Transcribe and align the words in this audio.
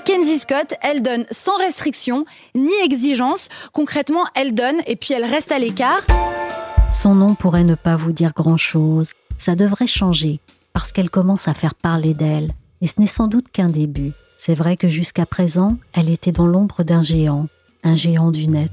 Mackenzie 0.00 0.38
Scott, 0.38 0.72
elle 0.80 1.02
donne 1.02 1.26
sans 1.30 1.58
restriction 1.58 2.24
ni 2.54 2.72
exigence. 2.82 3.50
Concrètement, 3.74 4.24
elle 4.34 4.54
donne 4.54 4.80
et 4.86 4.96
puis 4.96 5.12
elle 5.12 5.26
reste 5.26 5.52
à 5.52 5.58
l'écart. 5.58 6.00
Son 6.90 7.14
nom 7.14 7.34
pourrait 7.34 7.64
ne 7.64 7.74
pas 7.74 7.96
vous 7.96 8.12
dire 8.12 8.32
grand-chose. 8.32 9.12
Ça 9.36 9.56
devrait 9.56 9.86
changer 9.86 10.40
parce 10.72 10.90
qu'elle 10.90 11.10
commence 11.10 11.48
à 11.48 11.54
faire 11.54 11.74
parler 11.74 12.14
d'elle. 12.14 12.54
Et 12.80 12.86
ce 12.86 12.98
n'est 12.98 13.06
sans 13.06 13.26
doute 13.26 13.50
qu'un 13.52 13.68
début. 13.68 14.12
C'est 14.38 14.54
vrai 14.54 14.78
que 14.78 14.88
jusqu'à 14.88 15.26
présent, 15.26 15.76
elle 15.92 16.08
était 16.08 16.32
dans 16.32 16.46
l'ombre 16.46 16.82
d'un 16.82 17.02
géant, 17.02 17.48
un 17.84 17.94
géant 17.94 18.30
du 18.30 18.48
net. 18.48 18.72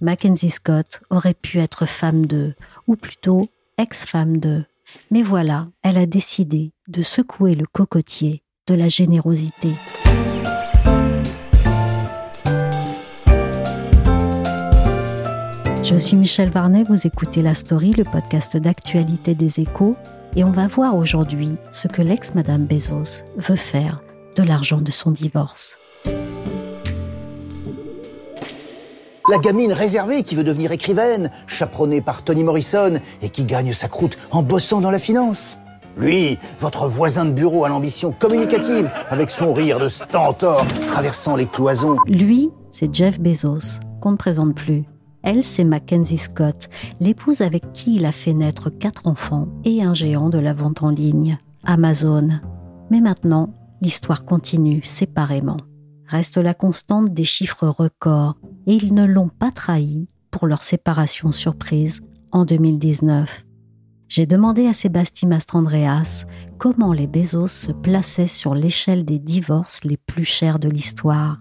Mackenzie 0.00 0.50
Scott 0.50 1.00
aurait 1.10 1.34
pu 1.34 1.60
être 1.60 1.86
femme 1.86 2.26
d'eux, 2.26 2.56
ou 2.88 2.96
plutôt 2.96 3.48
ex-femme 3.78 4.38
d'eux. 4.38 4.64
Mais 5.12 5.22
voilà, 5.22 5.68
elle 5.84 5.96
a 5.96 6.06
décidé 6.06 6.72
de 6.88 7.02
secouer 7.02 7.54
le 7.54 7.66
cocotier 7.66 8.42
de 8.66 8.74
la 8.74 8.88
générosité. 8.88 9.74
Je 15.90 15.96
suis 15.96 16.16
Michel 16.16 16.50
Varnet, 16.50 16.84
vous 16.84 17.08
écoutez 17.08 17.42
La 17.42 17.56
Story, 17.56 17.90
le 17.90 18.04
podcast 18.04 18.56
d'actualité 18.56 19.34
des 19.34 19.58
échos, 19.58 19.96
et 20.36 20.44
on 20.44 20.52
va 20.52 20.68
voir 20.68 20.94
aujourd'hui 20.94 21.56
ce 21.72 21.88
que 21.88 22.00
l'ex-Madame 22.00 22.64
Bezos 22.64 23.24
veut 23.36 23.56
faire 23.56 24.00
de 24.36 24.44
l'argent 24.44 24.80
de 24.80 24.92
son 24.92 25.10
divorce. 25.10 25.78
La 29.28 29.38
gamine 29.42 29.72
réservée 29.72 30.22
qui 30.22 30.36
veut 30.36 30.44
devenir 30.44 30.70
écrivaine, 30.70 31.32
chaperonnée 31.48 32.00
par 32.00 32.22
Toni 32.22 32.44
Morrison 32.44 33.00
et 33.20 33.30
qui 33.30 33.44
gagne 33.44 33.72
sa 33.72 33.88
croûte 33.88 34.16
en 34.30 34.44
bossant 34.44 34.80
dans 34.80 34.92
la 34.92 35.00
finance. 35.00 35.58
Lui, 35.96 36.38
votre 36.60 36.86
voisin 36.86 37.24
de 37.24 37.32
bureau 37.32 37.64
à 37.64 37.68
l'ambition 37.68 38.12
communicative, 38.12 38.88
avec 39.10 39.28
son 39.32 39.52
rire 39.52 39.80
de 39.80 39.88
stentor 39.88 40.64
traversant 40.86 41.34
les 41.34 41.46
cloisons. 41.46 41.96
Lui, 42.06 42.48
c'est 42.70 42.94
Jeff 42.94 43.18
Bezos, 43.18 43.80
qu'on 44.00 44.12
ne 44.12 44.16
présente 44.16 44.54
plus. 44.54 44.84
Elle, 45.22 45.44
c'est 45.44 45.64
Mackenzie 45.64 46.18
Scott, 46.18 46.68
l'épouse 47.00 47.40
avec 47.40 47.72
qui 47.72 47.96
il 47.96 48.06
a 48.06 48.12
fait 48.12 48.32
naître 48.32 48.70
quatre 48.70 49.06
enfants 49.06 49.48
et 49.64 49.82
un 49.82 49.94
géant 49.94 50.30
de 50.30 50.38
la 50.38 50.54
vente 50.54 50.82
en 50.82 50.90
ligne, 50.90 51.38
Amazon. 51.64 52.28
Mais 52.90 53.00
maintenant, 53.00 53.54
l'histoire 53.82 54.24
continue 54.24 54.82
séparément. 54.82 55.58
Reste 56.06 56.38
la 56.38 56.54
constante 56.54 57.12
des 57.12 57.24
chiffres 57.24 57.68
records 57.68 58.36
et 58.66 58.74
ils 58.74 58.94
ne 58.94 59.04
l'ont 59.04 59.28
pas 59.28 59.50
trahi 59.50 60.08
pour 60.30 60.46
leur 60.46 60.62
séparation 60.62 61.32
surprise 61.32 62.00
en 62.32 62.44
2019. 62.44 63.44
J'ai 64.08 64.26
demandé 64.26 64.66
à 64.66 64.72
Sébastien 64.72 65.28
Mastrandreas 65.28 66.24
comment 66.58 66.92
les 66.92 67.06
Bezos 67.06 67.46
se 67.46 67.70
plaçaient 67.70 68.26
sur 68.26 68.54
l'échelle 68.54 69.04
des 69.04 69.20
divorces 69.20 69.84
les 69.84 69.96
plus 69.96 70.24
chers 70.24 70.58
de 70.58 70.68
l'histoire 70.68 71.38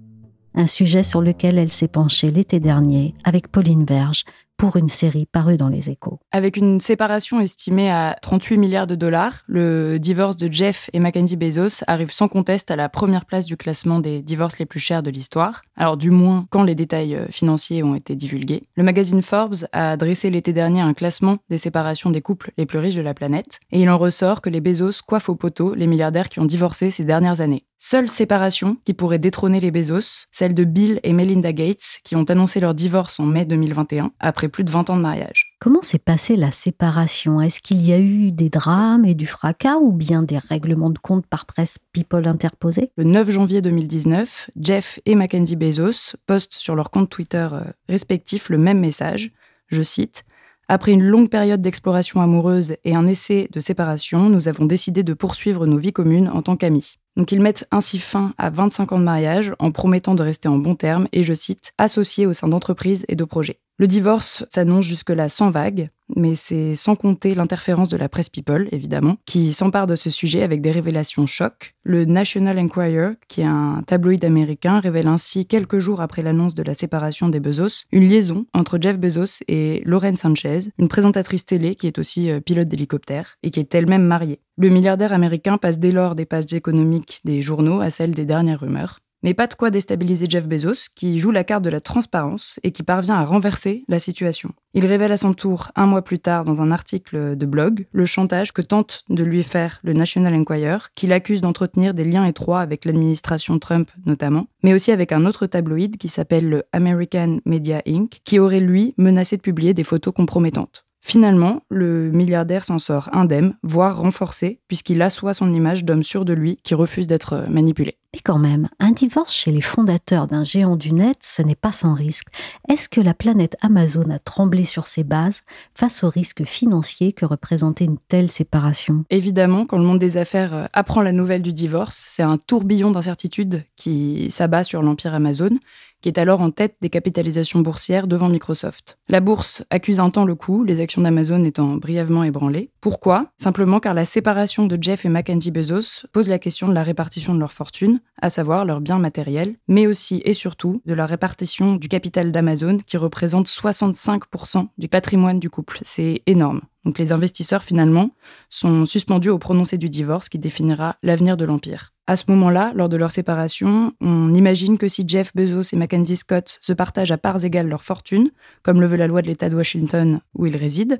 un 0.55 0.67
sujet 0.67 1.03
sur 1.03 1.21
lequel 1.21 1.57
elle 1.57 1.71
s'est 1.71 1.87
penchée 1.87 2.31
l'été 2.31 2.59
dernier 2.59 3.13
avec 3.23 3.51
Pauline 3.51 3.85
Verge 3.85 4.25
pour 4.59 4.75
une 4.75 4.89
série 4.89 5.25
parue 5.25 5.55
dans 5.55 5.69
les 5.69 5.89
échos. 5.89 6.19
Avec 6.31 6.57
une 6.57 6.81
séparation 6.81 7.39
estimée 7.39 7.89
à 7.89 8.17
38 8.21 8.57
milliards 8.57 8.87
de 8.87 8.95
dollars, 8.95 9.43
le 9.47 9.99
divorce 9.99 10.35
de 10.35 10.51
Jeff 10.51 10.89
et 10.91 10.99
Mackenzie 10.99 11.37
Bezos 11.37 11.81
arrive 11.87 12.11
sans 12.11 12.27
conteste 12.27 12.69
à 12.69 12.75
la 12.75 12.89
première 12.89 13.25
place 13.25 13.45
du 13.45 13.55
classement 13.55 13.99
des 13.99 14.21
divorces 14.21 14.59
les 14.59 14.65
plus 14.65 14.81
chers 14.81 15.01
de 15.01 15.09
l'histoire. 15.09 15.61
Alors 15.77 15.95
du 15.95 16.11
moins 16.11 16.45
quand 16.49 16.63
les 16.63 16.75
détails 16.75 17.15
euh, 17.15 17.27
financiers 17.29 17.83
ont 17.83 17.95
été 17.95 18.15
divulgués. 18.15 18.63
Le 18.75 18.83
magazine 18.83 19.21
Forbes 19.21 19.65
a 19.71 19.95
dressé 19.95 20.29
l'été 20.29 20.51
dernier 20.51 20.81
un 20.81 20.93
classement 20.93 21.37
des 21.49 21.57
séparations 21.57 22.09
des 22.09 22.21
couples 22.21 22.51
les 22.57 22.65
plus 22.65 22.79
riches 22.79 22.95
de 22.95 23.01
la 23.01 23.13
planète, 23.13 23.61
et 23.71 23.81
il 23.81 23.89
en 23.89 23.97
ressort 23.97 24.41
que 24.41 24.49
les 24.49 24.59
Bezos 24.59 25.01
coiffent 25.07 25.29
au 25.29 25.35
poteau 25.35 25.73
les 25.73 25.87
milliardaires 25.87 26.27
qui 26.27 26.41
ont 26.41 26.45
divorcé 26.45 26.91
ces 26.91 27.05
dernières 27.05 27.39
années. 27.39 27.63
Seule 27.81 28.09
séparation 28.09 28.75
qui 28.83 28.93
pourrait 28.93 29.19
détrôner 29.19 29.61
les 29.61 29.71
Bezos, 29.71 30.25
celle 30.33 30.53
de 30.53 30.65
Bill 30.65 30.99
et 31.03 31.13
Melinda 31.13 31.53
Gates, 31.53 32.01
qui 32.03 32.17
ont 32.17 32.25
annoncé 32.25 32.59
leur 32.59 32.73
divorce 32.73 33.21
en 33.21 33.25
mai 33.25 33.45
2021, 33.45 34.11
après 34.19 34.48
plus 34.49 34.63
de 34.63 34.71
20 34.71 34.89
ans 34.89 34.97
de 34.97 35.01
mariage. 35.01 35.55
Comment 35.59 35.81
s'est 35.81 35.99
passée 35.99 36.35
la 36.35 36.51
séparation? 36.51 37.41
Est-ce 37.41 37.61
qu'il 37.61 37.81
y 37.85 37.93
a 37.93 37.99
eu 37.99 38.31
des 38.31 38.49
drames 38.49 39.05
et 39.05 39.13
du 39.13 39.25
fracas 39.25 39.77
ou 39.77 39.91
bien 39.91 40.23
des 40.23 40.37
règlements 40.37 40.89
de 40.89 40.99
compte 40.99 41.25
par 41.25 41.45
presse 41.45 41.79
people 41.93 42.27
interposés? 42.27 42.91
Le 42.97 43.03
9 43.03 43.29
janvier 43.31 43.61
2019, 43.61 44.51
Jeff 44.59 44.99
et 45.05 45.15
Mackenzie 45.15 45.55
Bezos 45.55 46.15
postent 46.25 46.55
sur 46.55 46.75
leur 46.75 46.91
compte 46.91 47.09
Twitter 47.09 47.47
euh, 47.51 47.61
respectifs 47.87 48.49
le 48.49 48.57
même 48.57 48.79
message. 48.79 49.31
Je 49.67 49.81
cite 49.81 50.23
après 50.69 50.91
une 50.91 51.03
longue 51.03 51.29
période 51.29 51.61
d'exploration 51.61 52.21
amoureuse 52.21 52.75
et 52.83 52.93
un 52.93 53.07
essai 53.07 53.49
de 53.51 53.59
séparation, 53.59 54.29
nous 54.29 54.47
avons 54.47 54.65
décidé 54.65 55.01
de 55.01 55.15
poursuivre 55.15 55.65
nos 55.65 55.79
vies 55.79 55.91
communes 55.91 56.29
en 56.29 56.43
tant 56.43 56.55
qu'amis. 56.55 56.97
Donc 57.17 57.31
ils 57.31 57.41
mettent 57.41 57.67
ainsi 57.71 57.97
fin 57.97 58.35
à 58.37 58.51
25 58.51 58.91
ans 58.91 58.99
de 58.99 59.03
mariage 59.03 59.55
en 59.57 59.71
promettant 59.71 60.13
de 60.13 60.21
rester 60.21 60.47
en 60.47 60.57
bons 60.57 60.75
termes 60.75 61.07
et, 61.11 61.23
je 61.23 61.33
cite, 61.33 61.73
associés 61.79 62.27
au 62.27 62.33
sein 62.33 62.47
d'entreprises 62.47 63.03
et 63.09 63.15
de 63.15 63.23
projets. 63.23 63.59
Le 63.79 63.87
divorce 63.87 64.45
s'annonce 64.49 64.85
jusque-là 64.85 65.27
sans 65.27 65.49
vague, 65.49 65.89
mais 66.15 66.35
c'est 66.35 66.75
sans 66.75 66.95
compter 66.95 67.35
l'interférence 67.35 67.89
de 67.89 67.97
la 67.97 68.09
presse 68.09 68.29
People, 68.29 68.67
évidemment, 68.71 69.17
qui 69.25 69.53
s'empare 69.53 69.87
de 69.87 69.95
ce 69.95 70.09
sujet 70.09 70.43
avec 70.43 70.61
des 70.61 70.71
révélations 70.71 71.27
chocs. 71.27 71.75
Le 71.83 72.05
National 72.05 72.59
Enquirer, 72.59 73.13
qui 73.27 73.41
est 73.41 73.45
un 73.45 73.83
tabloïd 73.85 74.23
américain, 74.25 74.79
révèle 74.79 75.07
ainsi, 75.07 75.45
quelques 75.45 75.79
jours 75.79 76.01
après 76.01 76.21
l'annonce 76.21 76.55
de 76.55 76.63
la 76.63 76.73
séparation 76.73 77.29
des 77.29 77.39
Bezos, 77.39 77.85
une 77.91 78.07
liaison 78.07 78.45
entre 78.53 78.77
Jeff 78.81 78.99
Bezos 78.99 79.43
et 79.47 79.81
Lauren 79.85 80.15
Sanchez, 80.15 80.71
une 80.77 80.87
présentatrice 80.87 81.45
télé 81.45 81.75
qui 81.75 81.87
est 81.87 81.99
aussi 81.99 82.29
euh, 82.29 82.39
pilote 82.39 82.67
d'hélicoptère 82.67 83.35
et 83.43 83.49
qui 83.49 83.59
est 83.59 83.73
elle-même 83.73 84.05
mariée. 84.05 84.39
Le 84.57 84.69
milliardaire 84.69 85.13
américain 85.13 85.57
passe 85.57 85.79
dès 85.79 85.91
lors 85.91 86.15
des 86.15 86.25
pages 86.25 86.53
économiques 86.53 87.21
des 87.23 87.41
journaux 87.41 87.81
à 87.81 87.89
celles 87.89 88.11
des 88.11 88.25
dernières 88.25 88.59
rumeurs. 88.59 88.99
Mais 89.21 89.33
pas 89.33 89.47
de 89.47 89.53
quoi 89.53 89.69
déstabiliser 89.69 90.27
Jeff 90.29 90.47
Bezos, 90.47 90.89
qui 90.95 91.19
joue 91.19 91.31
la 91.31 91.43
carte 91.43 91.63
de 91.63 91.69
la 91.69 91.81
transparence 91.81 92.59
et 92.63 92.71
qui 92.71 92.83
parvient 92.83 93.15
à 93.15 93.25
renverser 93.25 93.83
la 93.87 93.99
situation. 93.99 94.51
Il 94.73 94.85
révèle 94.85 95.11
à 95.11 95.17
son 95.17 95.33
tour, 95.33 95.71
un 95.75 95.87
mois 95.87 96.03
plus 96.03 96.19
tard, 96.19 96.45
dans 96.45 96.61
un 96.61 96.71
article 96.71 97.35
de 97.35 97.45
blog, 97.45 97.87
le 97.91 98.05
chantage 98.05 98.53
que 98.53 98.61
tente 98.61 99.03
de 99.09 99.23
lui 99.23 99.43
faire 99.43 99.79
le 99.83 99.93
National 99.93 100.35
Enquirer, 100.35 100.77
qui 100.95 101.07
l'accuse 101.07 101.41
d'entretenir 101.41 101.93
des 101.93 102.05
liens 102.05 102.25
étroits 102.25 102.61
avec 102.61 102.85
l'administration 102.85 103.59
Trump 103.59 103.89
notamment, 104.05 104.47
mais 104.63 104.73
aussi 104.73 104.91
avec 104.91 105.11
un 105.11 105.25
autre 105.25 105.47
tabloïd 105.47 105.97
qui 105.97 106.07
s'appelle 106.07 106.47
le 106.47 106.63
American 106.71 107.39
Media 107.45 107.81
Inc., 107.87 108.21
qui 108.23 108.39
aurait 108.39 108.59
lui 108.59 108.93
menacé 108.97 109.35
de 109.35 109.41
publier 109.41 109.73
des 109.73 109.83
photos 109.83 110.13
compromettantes. 110.13 110.85
Finalement, 111.01 111.61
le 111.69 112.11
milliardaire 112.11 112.65
s'en 112.65 112.77
sort 112.77 113.09
indemne, 113.13 113.55
voire 113.63 113.99
renforcé, 113.99 114.59
puisqu'il 114.67 115.01
assoit 115.01 115.33
son 115.33 115.53
image 115.53 115.85
d'homme 115.85 116.03
sûr 116.03 116.25
de 116.25 116.33
lui 116.33 116.57
qui 116.63 116.75
refuse 116.75 117.07
d'être 117.07 117.45
manipulé. 117.49 117.97
Mais 118.13 118.21
quand 118.23 118.39
même, 118.39 118.69
un 118.79 118.91
divorce 118.91 119.31
chez 119.31 119.51
les 119.51 119.61
fondateurs 119.61 120.25
d'un 120.25 120.43
géant 120.43 120.75
du 120.75 120.93
net, 120.93 121.17
ce 121.21 121.43
n'est 121.43 121.55
pas 121.55 121.71
sans 121.71 121.93
risque. 121.93 122.27
Est-ce 122.67 122.89
que 122.89 123.01
la 123.01 123.13
planète 123.13 123.55
Amazon 123.61 124.09
a 124.09 124.17
tremblé 124.17 124.63
sur 124.63 124.87
ses 124.87 125.03
bases 125.03 125.43
face 125.75 126.03
au 126.03 126.09
risque 126.09 126.43
financier 126.43 127.13
que 127.13 127.25
représentait 127.25 127.85
une 127.85 127.99
telle 128.07 128.31
séparation? 128.31 129.05
Évidemment, 129.11 129.67
quand 129.67 129.77
le 129.77 129.83
monde 129.83 129.99
des 129.99 130.17
affaires 130.17 130.55
euh, 130.55 130.65
apprend 130.73 131.03
la 131.03 131.11
nouvelle 131.11 131.43
du 131.43 131.53
divorce, 131.53 132.03
c'est 132.07 132.23
un 132.23 132.37
tourbillon 132.37 132.89
d'incertitudes 132.89 133.63
qui 133.75 134.31
s'abat 134.31 134.63
sur 134.63 134.81
l'empire 134.81 135.13
Amazon 135.13 135.51
qui 136.01 136.09
est 136.09 136.17
alors 136.17 136.41
en 136.41 136.51
tête 136.51 136.75
des 136.81 136.89
capitalisations 136.89 137.59
boursières 137.59 138.07
devant 138.07 138.29
Microsoft. 138.29 138.97
La 139.07 139.19
bourse 139.19 139.63
accuse 139.69 139.99
un 139.99 140.09
temps 140.09 140.25
le 140.25 140.35
coup, 140.35 140.63
les 140.63 140.79
actions 140.79 141.01
d'Amazon 141.01 141.43
étant 141.43 141.75
brièvement 141.75 142.23
ébranlées. 142.23 142.71
Pourquoi? 142.81 143.31
Simplement 143.37 143.79
car 143.79 143.93
la 143.93 144.05
séparation 144.05 144.65
de 144.65 144.77
Jeff 144.81 145.05
et 145.05 145.09
Mackenzie 145.09 145.51
Bezos 145.51 146.07
pose 146.11 146.29
la 146.29 146.39
question 146.39 146.67
de 146.67 146.73
la 146.73 146.83
répartition 146.83 147.33
de 147.33 147.39
leur 147.39 147.53
fortune, 147.53 148.01
à 148.21 148.29
savoir 148.29 148.65
leurs 148.65 148.81
biens 148.81 148.99
matériels, 148.99 149.55
mais 149.67 149.87
aussi 149.87 150.21
et 150.25 150.33
surtout 150.33 150.81
de 150.85 150.93
la 150.93 151.05
répartition 151.05 151.75
du 151.75 151.87
capital 151.87 152.31
d'Amazon 152.31 152.77
qui 152.85 152.97
représente 152.97 153.47
65% 153.47 154.67
du 154.77 154.87
patrimoine 154.87 155.39
du 155.39 155.49
couple. 155.49 155.79
C'est 155.83 156.21
énorme. 156.25 156.61
Donc 156.85 156.97
les 156.97 157.11
investisseurs 157.11 157.63
finalement 157.63 158.11
sont 158.49 158.85
suspendus 158.85 159.29
au 159.29 159.37
prononcé 159.37 159.77
du 159.77 159.89
divorce 159.89 160.29
qui 160.29 160.39
définira 160.39 160.95
l'avenir 161.03 161.37
de 161.37 161.45
l'empire. 161.45 161.93
À 162.09 162.15
ce 162.15 162.23
moment-là, 162.29 162.71
lors 162.73 162.89
de 162.89 162.97
leur 162.97 163.11
séparation, 163.11 163.93
on 164.01 164.33
imagine 164.33 164.79
que 164.79 164.87
si 164.87 165.07
Jeff 165.07 165.31
Bezos 165.35 165.75
et 165.75 165.77
Mackenzie 165.77 166.15
Scott 166.15 166.57
se 166.59 166.73
partagent 166.73 167.11
à 167.11 167.19
parts 167.19 167.45
égales 167.45 167.67
leur 167.67 167.83
fortune, 167.83 168.31
comme 168.63 168.81
le 168.81 168.87
veut 168.87 168.97
la 168.97 169.05
loi 169.05 169.21
de 169.21 169.27
l'État 169.27 169.47
de 169.47 169.55
Washington 169.55 170.19
où 170.33 170.47
ils 170.47 170.57
résident, 170.57 170.97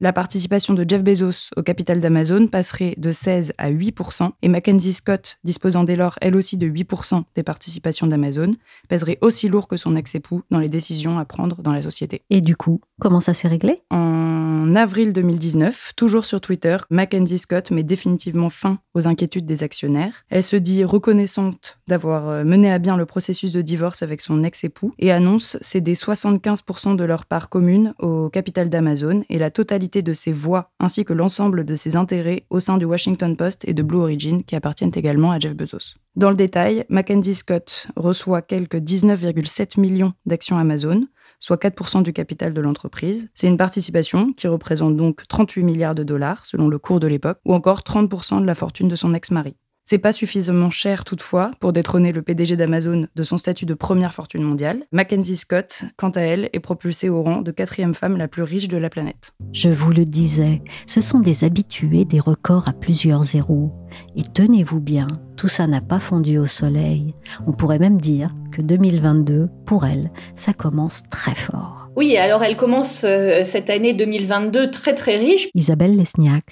la 0.00 0.12
participation 0.12 0.74
de 0.74 0.84
Jeff 0.88 1.02
Bezos 1.02 1.50
au 1.56 1.62
capital 1.62 2.00
d'Amazon 2.00 2.46
passerait 2.46 2.94
de 2.96 3.12
16 3.12 3.52
à 3.58 3.70
8%, 3.70 4.30
et 4.42 4.48
Mackenzie 4.48 4.92
Scott, 4.92 5.38
disposant 5.44 5.84
dès 5.84 5.96
lors 5.96 6.16
elle 6.20 6.36
aussi 6.36 6.56
de 6.56 6.66
8% 6.66 7.22
des 7.34 7.42
participations 7.42 8.06
d'Amazon, 8.06 8.52
pèserait 8.88 9.18
aussi 9.20 9.48
lourd 9.48 9.68
que 9.68 9.76
son 9.76 9.96
ex-époux 9.96 10.42
dans 10.50 10.58
les 10.58 10.68
décisions 10.68 11.18
à 11.18 11.24
prendre 11.24 11.62
dans 11.62 11.72
la 11.72 11.82
société. 11.82 12.22
Et 12.30 12.40
du 12.40 12.56
coup, 12.56 12.80
comment 13.00 13.20
ça 13.20 13.34
s'est 13.34 13.48
réglé? 13.48 13.82
En 13.90 14.74
avril 14.74 15.12
2019, 15.12 15.92
toujours 15.96 16.24
sur 16.24 16.40
Twitter, 16.40 16.76
Mackenzie 16.90 17.38
Scott 17.38 17.70
met 17.70 17.82
définitivement 17.82 18.50
fin 18.50 18.78
aux 18.94 19.06
inquiétudes 19.06 19.46
des 19.46 19.62
actionnaires. 19.62 20.24
Elle 20.30 20.42
se 20.42 20.56
dit 20.56 20.84
reconnaissante 20.84 21.78
d'avoir 21.88 22.28
euh, 22.28 22.44
mené 22.44 22.70
à 22.70 22.78
bien 22.78 22.96
le 22.96 23.06
processus 23.06 23.52
de 23.52 23.62
divorce 23.62 24.02
avec 24.02 24.20
son 24.20 24.42
ex-époux 24.44 24.92
et 24.98 25.10
annonce 25.10 25.58
céder 25.60 25.94
75% 25.94 26.96
de 26.96 27.04
leur 27.04 27.26
part 27.26 27.48
commune 27.48 27.94
au 27.98 28.28
capital 28.30 28.68
d'Amazon 28.68 29.22
et 29.28 29.38
la 29.38 29.50
totalité 29.50 29.89
de 29.98 30.12
ses 30.12 30.32
voix 30.32 30.70
ainsi 30.78 31.04
que 31.04 31.12
l'ensemble 31.12 31.64
de 31.64 31.76
ses 31.76 31.96
intérêts 31.96 32.46
au 32.50 32.60
sein 32.60 32.78
du 32.78 32.84
Washington 32.84 33.36
Post 33.36 33.64
et 33.68 33.74
de 33.74 33.82
Blue 33.82 33.98
Origin 33.98 34.42
qui 34.44 34.56
appartiennent 34.56 34.92
également 34.94 35.32
à 35.32 35.38
Jeff 35.38 35.54
Bezos. 35.54 35.96
Dans 36.16 36.30
le 36.30 36.36
détail, 36.36 36.84
Mackenzie 36.88 37.34
Scott 37.34 37.88
reçoit 37.96 38.42
quelques 38.42 38.76
19,7 38.76 39.78
millions 39.80 40.12
d'actions 40.26 40.58
Amazon, 40.58 41.06
soit 41.38 41.60
4% 41.60 42.02
du 42.02 42.12
capital 42.12 42.54
de 42.54 42.60
l'entreprise. 42.60 43.28
C'est 43.34 43.48
une 43.48 43.56
participation 43.56 44.32
qui 44.32 44.46
représente 44.46 44.96
donc 44.96 45.26
38 45.28 45.64
milliards 45.64 45.94
de 45.94 46.04
dollars 46.04 46.46
selon 46.46 46.68
le 46.68 46.78
cours 46.78 47.00
de 47.00 47.06
l'époque, 47.06 47.40
ou 47.44 47.54
encore 47.54 47.80
30% 47.80 48.40
de 48.40 48.46
la 48.46 48.54
fortune 48.54 48.88
de 48.88 48.96
son 48.96 49.14
ex-mari. 49.14 49.56
C'est 49.90 49.98
pas 49.98 50.12
suffisamment 50.12 50.70
cher 50.70 51.02
toutefois 51.02 51.50
pour 51.58 51.72
détrôner 51.72 52.12
le 52.12 52.22
PDG 52.22 52.54
d'Amazon 52.54 53.08
de 53.12 53.22
son 53.24 53.38
statut 53.38 53.66
de 53.66 53.74
première 53.74 54.14
fortune 54.14 54.44
mondiale. 54.44 54.84
Mackenzie 54.92 55.34
Scott, 55.34 55.82
quant 55.96 56.10
à 56.10 56.20
elle, 56.20 56.48
est 56.52 56.60
propulsée 56.60 57.08
au 57.08 57.24
rang 57.24 57.42
de 57.42 57.50
quatrième 57.50 57.94
femme 57.94 58.16
la 58.16 58.28
plus 58.28 58.44
riche 58.44 58.68
de 58.68 58.78
la 58.78 58.88
planète. 58.88 59.32
Je 59.52 59.68
vous 59.68 59.90
le 59.90 60.04
disais, 60.04 60.62
ce 60.86 61.00
sont 61.00 61.18
des 61.18 61.42
habitués 61.42 62.04
des 62.04 62.20
records 62.20 62.68
à 62.68 62.72
plusieurs 62.72 63.24
zéros. 63.24 63.72
Et 64.14 64.22
tenez-vous 64.22 64.78
bien, 64.78 65.08
tout 65.36 65.48
ça 65.48 65.66
n'a 65.66 65.80
pas 65.80 65.98
fondu 65.98 66.38
au 66.38 66.46
soleil. 66.46 67.16
On 67.48 67.52
pourrait 67.52 67.80
même 67.80 68.00
dire 68.00 68.30
que 68.52 68.62
2022, 68.62 69.48
pour 69.66 69.86
elle, 69.86 70.12
ça 70.36 70.52
commence 70.52 71.02
très 71.10 71.34
fort. 71.34 71.90
Oui, 71.96 72.16
alors 72.16 72.44
elle 72.44 72.56
commence 72.56 73.02
euh, 73.02 73.44
cette 73.44 73.68
année 73.68 73.92
2022 73.92 74.70
très 74.70 74.94
très 74.94 75.18
riche. 75.18 75.48
Isabelle 75.54 75.96
Lesniak 75.96 76.44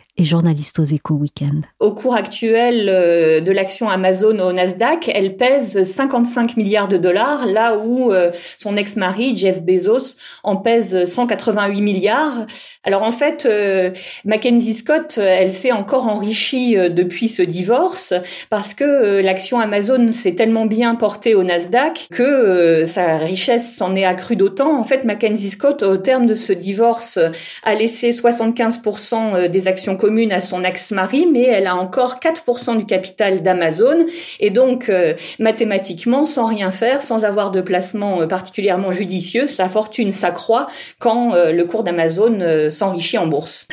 Au 1.78 1.92
cours 1.92 2.14
actuel 2.14 2.88
euh, 2.88 3.40
de 3.40 3.52
l'action 3.52 3.88
Amazon 3.88 4.38
au 4.40 4.52
Nasdaq, 4.52 5.10
elle 5.14 5.36
pèse 5.36 5.82
55 5.82 6.56
milliards 6.56 6.88
de 6.88 6.96
dollars, 6.96 7.46
là 7.46 7.76
où 7.78 8.12
euh, 8.12 8.30
son 8.56 8.76
ex-mari 8.76 9.36
Jeff 9.36 9.62
Bezos 9.62 10.16
en 10.42 10.56
pèse 10.56 11.04
188 11.04 11.80
milliards. 11.80 12.46
Alors 12.84 13.02
en 13.02 13.10
fait, 13.10 13.46
Mackenzie 14.24 14.74
Scott, 14.74 15.18
elle 15.18 15.52
s'est 15.52 15.72
encore 15.72 16.06
enrichie 16.06 16.74
depuis 16.74 17.28
ce 17.28 17.42
divorce 17.42 18.14
parce 18.50 18.74
que 18.74 19.20
l'action 19.20 19.60
Amazon 19.60 20.10
s'est 20.10 20.34
tellement 20.34 20.66
bien 20.66 20.94
portée 20.94 21.34
au 21.34 21.42
Nasdaq 21.44 22.08
que 22.10 22.84
sa 22.86 23.18
richesse 23.18 23.76
s'en 23.76 23.94
est 23.94 24.04
accrue 24.04 24.36
d'autant. 24.36 24.78
En 24.78 24.84
fait, 24.84 25.04
Mackenzie 25.04 25.50
Scott, 25.50 25.82
au 25.82 25.96
terme 25.96 26.26
de 26.26 26.34
ce 26.34 26.52
divorce, 26.52 27.18
a 27.62 27.74
laissé 27.74 28.10
75% 28.10 29.34
euh, 29.34 29.48
des 29.48 29.68
actions 29.68 29.96
communes 30.08 30.32
à 30.32 30.40
son 30.40 30.64
ex-mari, 30.64 31.26
mais 31.30 31.42
elle 31.42 31.66
a 31.66 31.76
encore 31.76 32.16
4% 32.18 32.78
du 32.78 32.86
capital 32.86 33.42
d'Amazon. 33.42 34.06
Et 34.40 34.48
donc, 34.48 34.88
euh, 34.88 35.12
mathématiquement, 35.38 36.24
sans 36.24 36.46
rien 36.46 36.70
faire, 36.70 37.02
sans 37.02 37.26
avoir 37.26 37.50
de 37.50 37.60
placement 37.60 38.22
euh, 38.22 38.26
particulièrement 38.26 38.90
judicieux, 38.90 39.46
sa 39.48 39.68
fortune 39.68 40.12
s'accroît 40.12 40.66
quand 40.98 41.34
le 41.34 41.64
cours 41.64 41.84
d'Amazon 41.84 42.70
s'enrichit 42.70 43.18
en 43.18 43.26
bourse. 43.26 43.66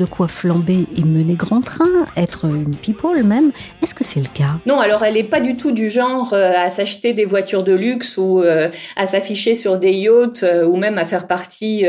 De 0.00 0.06
quoi 0.06 0.28
flamber 0.28 0.86
et 0.96 1.02
mener 1.02 1.34
grand 1.34 1.60
train, 1.60 2.06
être 2.16 2.46
une 2.46 2.74
people 2.74 3.22
même. 3.22 3.52
Est-ce 3.82 3.94
que 3.94 4.02
c'est 4.02 4.20
le 4.20 4.28
cas? 4.32 4.56
Non, 4.64 4.80
alors 4.80 5.04
elle 5.04 5.14
n'est 5.14 5.24
pas 5.24 5.40
du 5.40 5.56
tout 5.56 5.72
du 5.72 5.90
genre 5.90 6.32
euh, 6.32 6.52
à 6.56 6.70
s'acheter 6.70 7.12
des 7.12 7.26
voitures 7.26 7.62
de 7.62 7.74
luxe 7.74 8.16
ou 8.16 8.40
euh, 8.40 8.70
à 8.96 9.06
s'afficher 9.06 9.54
sur 9.54 9.78
des 9.78 9.92
yachts 9.92 10.42
euh, 10.42 10.64
ou 10.64 10.76
même 10.76 10.96
à 10.96 11.04
faire 11.04 11.26
partie 11.26 11.84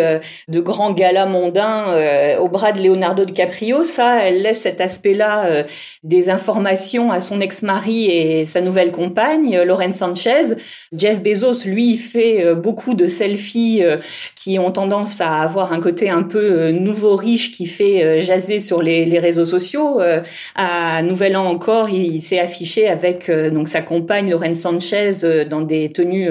de 0.47 0.59
grands 0.59 0.91
galas 0.91 1.25
mondains 1.25 2.37
au 2.39 2.49
bras 2.49 2.71
de 2.73 2.81
Leonardo 2.81 3.23
DiCaprio. 3.23 3.83
Ça, 3.83 4.25
elle 4.25 4.41
laisse 4.41 4.61
cet 4.61 4.81
aspect-là 4.81 5.65
des 6.03 6.29
informations 6.29 7.11
à 7.11 7.21
son 7.21 7.39
ex-mari 7.39 8.05
et 8.07 8.45
sa 8.45 8.61
nouvelle 8.61 8.91
compagne, 8.91 9.61
Lauren 9.61 9.93
Sanchez. 9.93 10.55
Jeff 10.91 11.21
Bezos, 11.21 11.65
lui, 11.65 11.95
fait 11.97 12.55
beaucoup 12.55 12.93
de 12.93 13.07
selfies 13.07 13.81
qui 14.35 14.59
ont 14.59 14.71
tendance 14.71 15.21
à 15.21 15.39
avoir 15.39 15.71
un 15.71 15.79
côté 15.79 16.09
un 16.09 16.23
peu 16.23 16.71
nouveau 16.71 17.15
riche 17.15 17.51
qui 17.51 17.65
fait 17.65 18.00
euh, 18.01 18.21
jaser 18.21 18.59
sur 18.59 18.81
les, 18.81 19.19
réseaux 19.19 19.45
sociaux. 19.45 20.01
Euh, 20.01 20.21
à 20.56 21.01
Nouvel 21.03 21.38
An 21.38 21.45
encore, 21.45 21.89
il, 21.89 22.21
s'est 22.21 22.39
affiché 22.39 22.88
avec 22.88 23.30
euh, 23.30 23.50
donc 23.50 23.68
sa 23.68 23.81
compagne 23.81 24.30
Lorraine 24.30 24.56
Sanchez 24.56 25.12
dans 25.50 25.62
des 25.62 25.89
tenues 25.89 26.30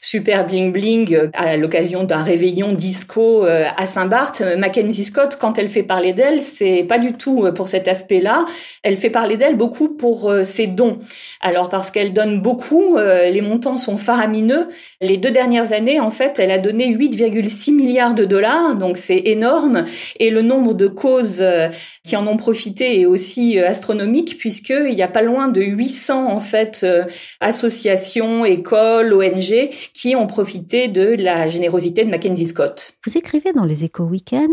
super 0.00 0.46
bling 0.46 0.72
bling 0.72 1.30
à 1.32 1.56
l'occasion 1.56 2.04
d'un 2.04 2.22
réveillon 2.22 2.72
disco 2.72 3.44
à 3.44 3.86
Saint-Barth. 3.86 4.42
Mackenzie 4.58 5.04
Scott, 5.04 5.36
quand 5.40 5.58
elle 5.58 5.68
fait 5.68 5.82
parler 5.82 6.12
d'elle, 6.12 6.40
c'est 6.40 6.84
pas 6.84 6.98
du 6.98 7.12
tout 7.14 7.48
pour 7.54 7.68
cet 7.68 7.88
aspect-là. 7.88 8.46
Elle 8.82 8.96
fait 8.96 9.10
parler 9.10 9.36
d'elle 9.36 9.56
beaucoup 9.56 9.88
pour 9.88 10.32
ses 10.44 10.66
dons. 10.66 10.98
Alors 11.40 11.68
parce 11.68 11.90
qu'elle 11.90 12.12
donne 12.12 12.40
beaucoup, 12.40 12.96
les 12.98 13.40
montants 13.40 13.76
sont 13.76 13.96
faramineux. 13.96 14.68
Les 15.00 15.16
deux 15.16 15.30
dernières 15.30 15.72
années, 15.72 16.00
en 16.00 16.10
fait, 16.10 16.38
elle 16.38 16.50
a 16.50 16.58
donné 16.58 16.94
8,6 16.94 17.74
milliards 17.74 18.14
de 18.14 18.24
dollars, 18.24 18.76
donc 18.76 18.96
c'est 18.96 19.22
énorme. 19.24 19.84
Et 20.18 20.30
le 20.30 20.42
nombre 20.42 20.74
de 20.74 20.82
de 20.82 20.88
euh, 21.18 21.68
qui 22.04 22.16
en 22.16 22.26
ont 22.26 22.36
profité 22.36 23.00
est 23.00 23.06
aussi 23.06 23.58
euh, 23.58 23.68
astronomique 23.68 24.38
puisqu'il 24.38 24.94
n'y 24.94 25.02
a 25.02 25.08
pas 25.08 25.22
loin 25.22 25.48
de 25.48 25.62
800 25.62 26.30
en 26.30 26.40
fait 26.40 26.80
euh, 26.82 27.04
associations, 27.40 28.44
écoles, 28.44 29.12
ONG 29.12 29.70
qui 29.94 30.16
ont 30.16 30.26
profité 30.26 30.88
de 30.88 31.14
la 31.18 31.48
générosité 31.48 32.04
de 32.04 32.10
Mackenzie 32.10 32.46
Scott. 32.46 32.94
Vous 33.06 33.16
écrivez 33.16 33.52
dans 33.52 33.64
les 33.64 33.84
Échos 33.84 34.04
Weekend 34.04 34.50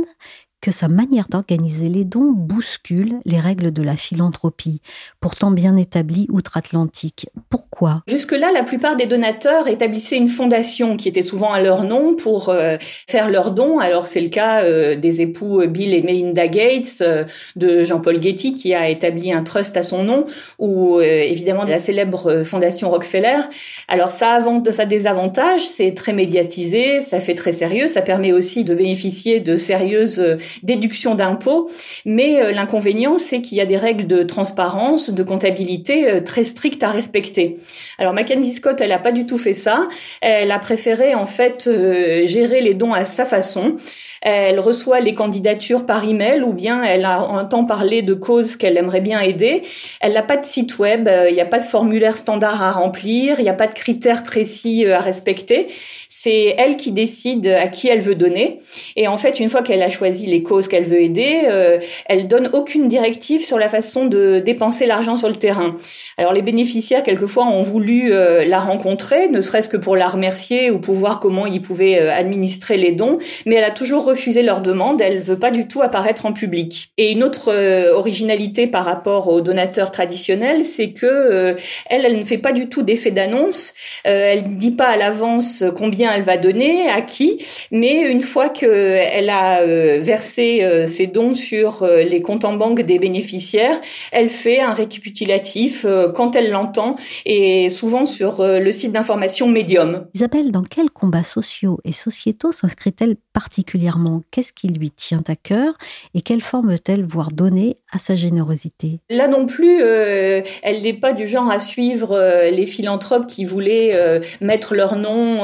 que 0.62 0.72
sa 0.72 0.88
manière 0.88 1.28
d'organiser 1.30 1.90
les 1.90 2.04
dons 2.04 2.32
bouscule 2.32 3.20
les 3.26 3.40
règles 3.40 3.72
de 3.72 3.84
la 3.84 3.96
philanthropie, 3.96 4.82
pourtant 5.20 5.52
bien 5.52 5.78
établies 5.78 6.28
outre-Atlantique. 6.30 7.30
Pourquoi? 7.50 8.04
Jusque-là, 8.08 8.52
la 8.52 8.64
plupart 8.64 8.96
des 8.96 9.06
donateurs 9.06 9.68
établissaient 9.68 10.18
une 10.18 10.28
fondation 10.28 10.98
qui 10.98 11.08
était 11.08 11.22
souvent 11.22 11.54
à 11.54 11.62
leur 11.62 11.84
nom 11.84 12.16
pour 12.16 12.50
euh, 12.50 12.78
faire 13.08 13.30
leurs 13.30 13.52
dons. 13.52 13.80
Alors 13.80 14.08
c'est 14.08 14.22
le 14.22 14.30
cas 14.30 14.64
euh, 14.64 14.96
des 14.96 15.22
époux 15.22 15.66
Bill 15.68 15.94
et 15.94 16.02
Melinda 16.02 16.48
Gates, 16.48 17.02
euh, 17.02 17.24
de 17.56 17.84
Jean-Paul 17.84 18.22
Getty 18.22 18.54
qui 18.54 18.74
a 18.74 18.90
établi 18.90 19.32
un 19.32 19.44
trust 19.44 19.78
à 19.78 19.84
son 19.84 20.04
nom, 20.04 20.26
ou 20.58 21.00
évidemment 21.02 21.66
de 21.66 21.72
la 21.72 21.80
célèbre 21.80 22.44
fondation 22.44 22.90
Rockefeller. 22.90 23.42
Alors 23.88 24.12
ça 24.12 24.36
a, 24.36 24.72
ça 24.72 24.86
des 24.86 25.08
avantages, 25.08 25.62
c'est 25.62 25.94
très 25.94 26.14
médiatisé, 26.14 27.02
ça 27.02 27.20
fait 27.20 27.36
très 27.36 27.52
sérieux, 27.52 27.88
ça 27.88 28.02
permet 28.02 28.32
aussi 28.32 28.64
de 28.64 28.74
bénéficier 28.74 29.40
de 29.40 29.56
sérieuses 29.56 30.22
déduction 30.64 31.16
d'impôts, 31.16 31.70
mais 32.06 32.42
euh, 32.42 32.52
l'inconvénient, 32.52 33.18
c'est 33.18 33.42
qu'il 33.42 33.58
y 33.58 33.62
a 33.62 33.66
des 33.66 33.78
règles 33.78 34.08
de 34.08 34.24
transparence, 34.24 35.10
de 35.10 35.24
comptabilité 35.24 36.10
euh, 36.10 36.22
très 36.22 36.44
strictes 36.44 36.84
à 36.84 36.90
respecter. 36.90 37.60
Alors 37.98 38.14
Mackenzie 38.14 38.54
Scott, 38.54 38.82
elle 38.82 38.90
n'a 38.90 39.00
pas 39.00 39.12
du 39.12 39.26
tout 39.26 39.38
fait 39.38 39.54
ça. 39.54 39.88
Elle 40.22 40.52
a 40.52 40.60
préféré 40.60 41.16
en 41.16 41.26
fait 41.26 41.68
euh, 41.68 42.26
gérer 42.28 42.62
les 42.62 42.74
dons 42.74 42.94
à 42.94 43.06
sa 43.06 43.26
façon. 43.26 43.78
Elle 44.22 44.60
reçoit 44.60 45.00
les 45.00 45.14
candidatures 45.14 45.86
par 45.86 46.04
email 46.04 46.42
ou 46.42 46.54
bien 46.54 46.84
elle 46.84 47.06
a 47.06 47.22
entend 47.22 47.66
parler 47.66 48.02
de 48.02 48.14
causes 48.14 48.56
qu'elle 48.56 48.78
aimerait 48.78 49.02
bien 49.02 49.20
aider. 49.20 49.64
Elle 50.02 50.14
n'a 50.14 50.24
pas 50.24 50.38
de 50.38 50.46
site 50.46 50.80
web, 50.80 51.10
il 51.28 51.34
n'y 51.34 51.42
a 51.42 51.46
pas 51.46 51.60
de 51.60 51.66
formulaire 51.66 52.18
standard 52.18 52.62
à 52.62 52.72
remplir, 52.72 53.40
il 53.40 53.44
n'y 53.44 53.50
a 53.50 53.54
pas 53.54 53.68
de 53.68 53.74
critères 53.74 54.24
précis 54.24 54.86
à 54.88 55.00
respecter. 55.00 55.68
C'est 56.10 56.56
elle 56.58 56.76
qui 56.76 56.92
décide 56.92 57.48
à 57.48 57.68
qui 57.68 57.88
elle 57.88 58.02
veut 58.02 58.16
donner. 58.16 58.62
Et 58.96 59.08
en 59.08 59.16
fait, 59.16 59.40
une 59.40 59.48
fois 59.48 59.62
qu'elle 59.62 59.82
a 59.82 59.90
choisi 59.90 60.26
les 60.26 60.44
causes 60.44 60.68
qu'elle 60.68 60.84
veut 60.84 61.02
aider, 61.02 61.44
euh, 61.46 61.80
elle 62.08 62.28
donne 62.28 62.50
aucune 62.52 62.88
directive 62.88 63.42
sur 63.44 63.58
la 63.58 63.70
façon 63.70 64.06
de 64.06 64.40
dépenser 64.40 64.86
l'argent 64.86 65.16
sur 65.16 65.30
le 65.30 65.36
terrain. 65.36 65.78
Alors 66.18 66.34
les 66.34 66.42
bénéficiaires, 66.42 67.04
quelquefois, 67.04 67.46
ont 67.46 67.62
voulu 67.62 68.12
euh, 68.12 68.44
la 68.46 68.60
rencontrer, 68.60 69.30
ne 69.30 69.40
serait-ce 69.40 69.70
que 69.70 69.78
pour 69.78 69.96
la 69.96 70.08
remercier 70.08 70.72
ou 70.72 70.80
pour 70.80 70.96
voir 70.96 71.20
comment 71.20 71.46
ils 71.46 71.62
pouvaient 71.62 72.02
euh, 72.02 72.14
administrer 72.14 72.76
les 72.76 72.92
dons, 72.92 73.18
mais 73.46 73.56
elle 73.56 73.64
a 73.64 73.72
toujours 73.72 74.04
refusé 74.10 74.44
leur 74.44 74.62
demande. 74.62 75.02
Elle 75.02 75.20
veut 75.20 75.40
pas 75.40 75.52
du 75.52 75.68
tout 75.68 75.82
apparaître 75.82 76.26
en 76.26 76.34
public. 76.34 76.92
Et 76.98 77.12
une 77.12 77.24
autre 77.24 77.52
euh, 77.52 77.94
originalité 77.94 78.68
par 78.68 78.86
rapport 78.86 79.28
aux 79.28 79.42
donateurs 79.42 79.92
traditionnels, 79.92 80.66
c'est 80.66 80.92
que 80.92 81.56
elle, 81.88 82.06
elle 82.06 82.20
ne 82.20 82.24
fait 82.24 82.38
pas 82.38 82.52
du 82.52 82.68
tout 82.70 82.84
d'effet 82.84 83.12
d'annonce. 83.12 83.74
elle 84.04 84.52
ne 84.52 84.58
dit 84.58 84.72
pas 84.72 84.88
à 84.88 84.98
l'avance 84.98 85.64
combien 85.76 86.14
elle 86.14 86.22
va 86.22 86.38
donner, 86.38 86.90
à 86.90 87.02
qui, 87.02 87.46
mais 87.72 88.02
une 88.02 88.22
fois 88.22 88.50
qu'elle 88.50 89.30
a 89.30 89.66
versé 90.00 90.86
ses 90.88 91.08
dons 91.08 91.34
sur 91.34 91.86
les 91.86 92.22
comptes 92.22 92.46
en 92.46 92.54
banque 92.54 92.82
des 92.82 93.00
bénéficiaires. 93.00 93.80
Elle 94.12 94.30
fait 94.30 94.60
un 94.60 94.74
récapitulatif 94.74 95.86
quand 96.16 96.36
elle 96.36 96.52
l'entend 96.52 96.96
et 97.26 97.70
souvent 97.70 98.06
sur 98.06 98.42
le 98.42 98.72
site 98.72 98.92
d'information 98.92 99.48
Medium. 99.48 100.08
Isabelle, 100.14 100.52
dans 100.52 100.64
quels 100.64 100.90
combats 100.90 101.24
sociaux 101.24 101.80
et 101.84 101.94
sociétaux 101.94 102.52
s'inscrit-elle 102.52 103.16
particulièrement? 103.34 103.99
Qu'est-ce 104.32 104.54
qui 104.54 104.68
lui 104.68 104.92
tient 104.92 105.24
à 105.28 105.36
cœur 105.36 105.74
et 106.14 106.22
quelle 106.22 106.42
forme 106.42 106.72
veut-elle 106.72 107.06
voir 107.06 107.32
donner 107.32 107.78
à 107.92 107.98
sa 107.98 108.16
générosité 108.16 109.00
Là 109.10 109.28
non 109.28 109.48
plus, 109.48 109.82
euh, 109.82 110.42
elle 110.62 110.84
n'est 110.84 110.94
pas 110.94 111.12
du 111.14 111.28
genre 111.28 111.50
à 111.50 111.60
suivre 111.60 112.12
euh, 112.12 112.52
les 112.52 112.68
philanthropes 112.68 113.26
qui 113.26 113.46
voulaient 113.46 113.92
euh, 113.94 114.20
mettre 114.42 114.76
leur 114.76 114.96
nom 114.96 115.40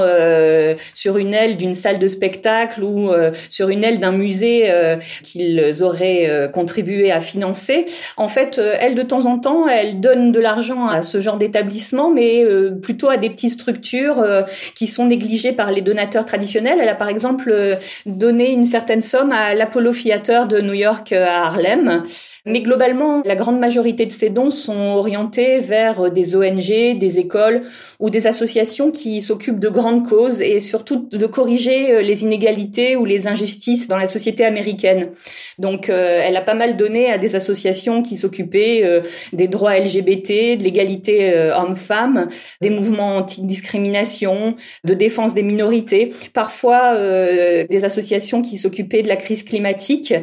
sur 0.94 1.18
une 1.18 1.34
aile 1.34 1.58
d'une 1.58 1.76
salle 1.76 2.00
de 2.00 2.08
spectacle 2.08 2.84
ou 2.84 3.12
sur 3.50 3.70
une 3.70 3.84
aile 3.84 4.00
d'un 4.00 4.12
musée 4.12 4.72
qu'ils 5.24 5.84
auraient 5.84 6.50
contribué 6.54 7.12
à 7.12 7.20
financer. 7.20 7.86
En 8.18 8.28
fait, 8.28 8.58
elle 8.58 8.96
de 8.96 9.02
temps 9.02 9.26
en 9.26 9.40
temps, 9.40 9.68
elle 9.68 10.00
donne 10.00 10.32
de 10.32 10.40
l'argent 10.40 10.88
à 10.88 11.02
ce 11.02 11.22
genre 11.22 11.38
d'établissement, 11.38 12.10
mais 12.12 12.44
plutôt 12.82 13.10
à 13.10 13.18
des 13.18 13.30
petites 13.30 13.54
structures 13.54 14.24
qui 14.76 14.88
sont 14.88 15.06
négligées 15.06 15.54
par 15.54 15.72
les 15.72 15.82
donateurs 15.82 16.26
traditionnels. 16.26 16.80
Elle 16.82 16.90
a 16.90 16.96
par 16.96 17.10
exemple 17.10 17.78
donné 18.06 18.52
une 18.52 18.66
certaine 18.66 19.02
somme 19.02 19.32
à 19.32 19.54
l'Apollo 19.54 19.94
Theater 19.94 20.48
de 20.48 20.62
New 20.62 20.74
York 20.74 21.12
à 21.14 21.46
Harlem. 21.46 22.04
Mais 22.46 22.62
globalement, 22.62 23.22
la 23.26 23.36
grande 23.36 23.60
majorité 23.60 24.06
de 24.06 24.12
ces 24.12 24.30
dons 24.30 24.50
sont 24.50 24.78
orientés 24.78 25.60
vers 25.60 26.12
des 26.12 26.36
ONG, 26.36 26.98
des 26.98 27.20
écoles 27.20 27.64
ou 28.00 28.10
des 28.10 28.28
associations 28.28 28.92
qui 28.92 29.22
s'occupent 29.22 29.60
de 29.60 29.70
grandes 29.70 30.08
causes 30.08 30.42
et 30.42 30.60
surtout 30.60 31.08
de 31.12 31.26
corriger 31.26 32.04
les 32.04 32.24
inégalités 32.24 32.96
ou 32.96 33.06
les 33.06 33.28
injustices 33.28 33.88
dans 33.88 33.98
la 33.98 34.08
société 34.08 34.46
américaine. 34.46 35.10
Donc, 35.58 35.90
euh, 35.90 36.22
elle 36.24 36.36
a 36.38 36.42
pas 36.42 36.54
mal 36.54 36.78
donné 36.78 37.12
à 37.12 37.18
des 37.18 37.36
associations 37.36 38.02
qui 38.02 38.18
s'occupaient 38.18 38.82
euh, 38.84 39.02
des 39.34 39.48
droits 39.48 39.78
LGBT, 39.78 40.58
de 40.58 40.64
l'égalité 40.64 41.34
euh, 41.34 41.56
homme-femme, 41.56 42.28
des 42.62 42.70
mouvements 42.70 43.16
anti-discrimination, 43.16 44.56
de 44.84 44.94
défense 44.94 45.34
des 45.34 45.44
minorités, 45.44 46.14
parfois 46.34 46.96
des 46.96 47.84
associations 47.84 48.42
qui 48.42 48.58
s'occupaient 48.58 49.02
de 49.02 49.08
la 49.08 49.16
crise 49.16 49.44
climatique. 49.44 50.14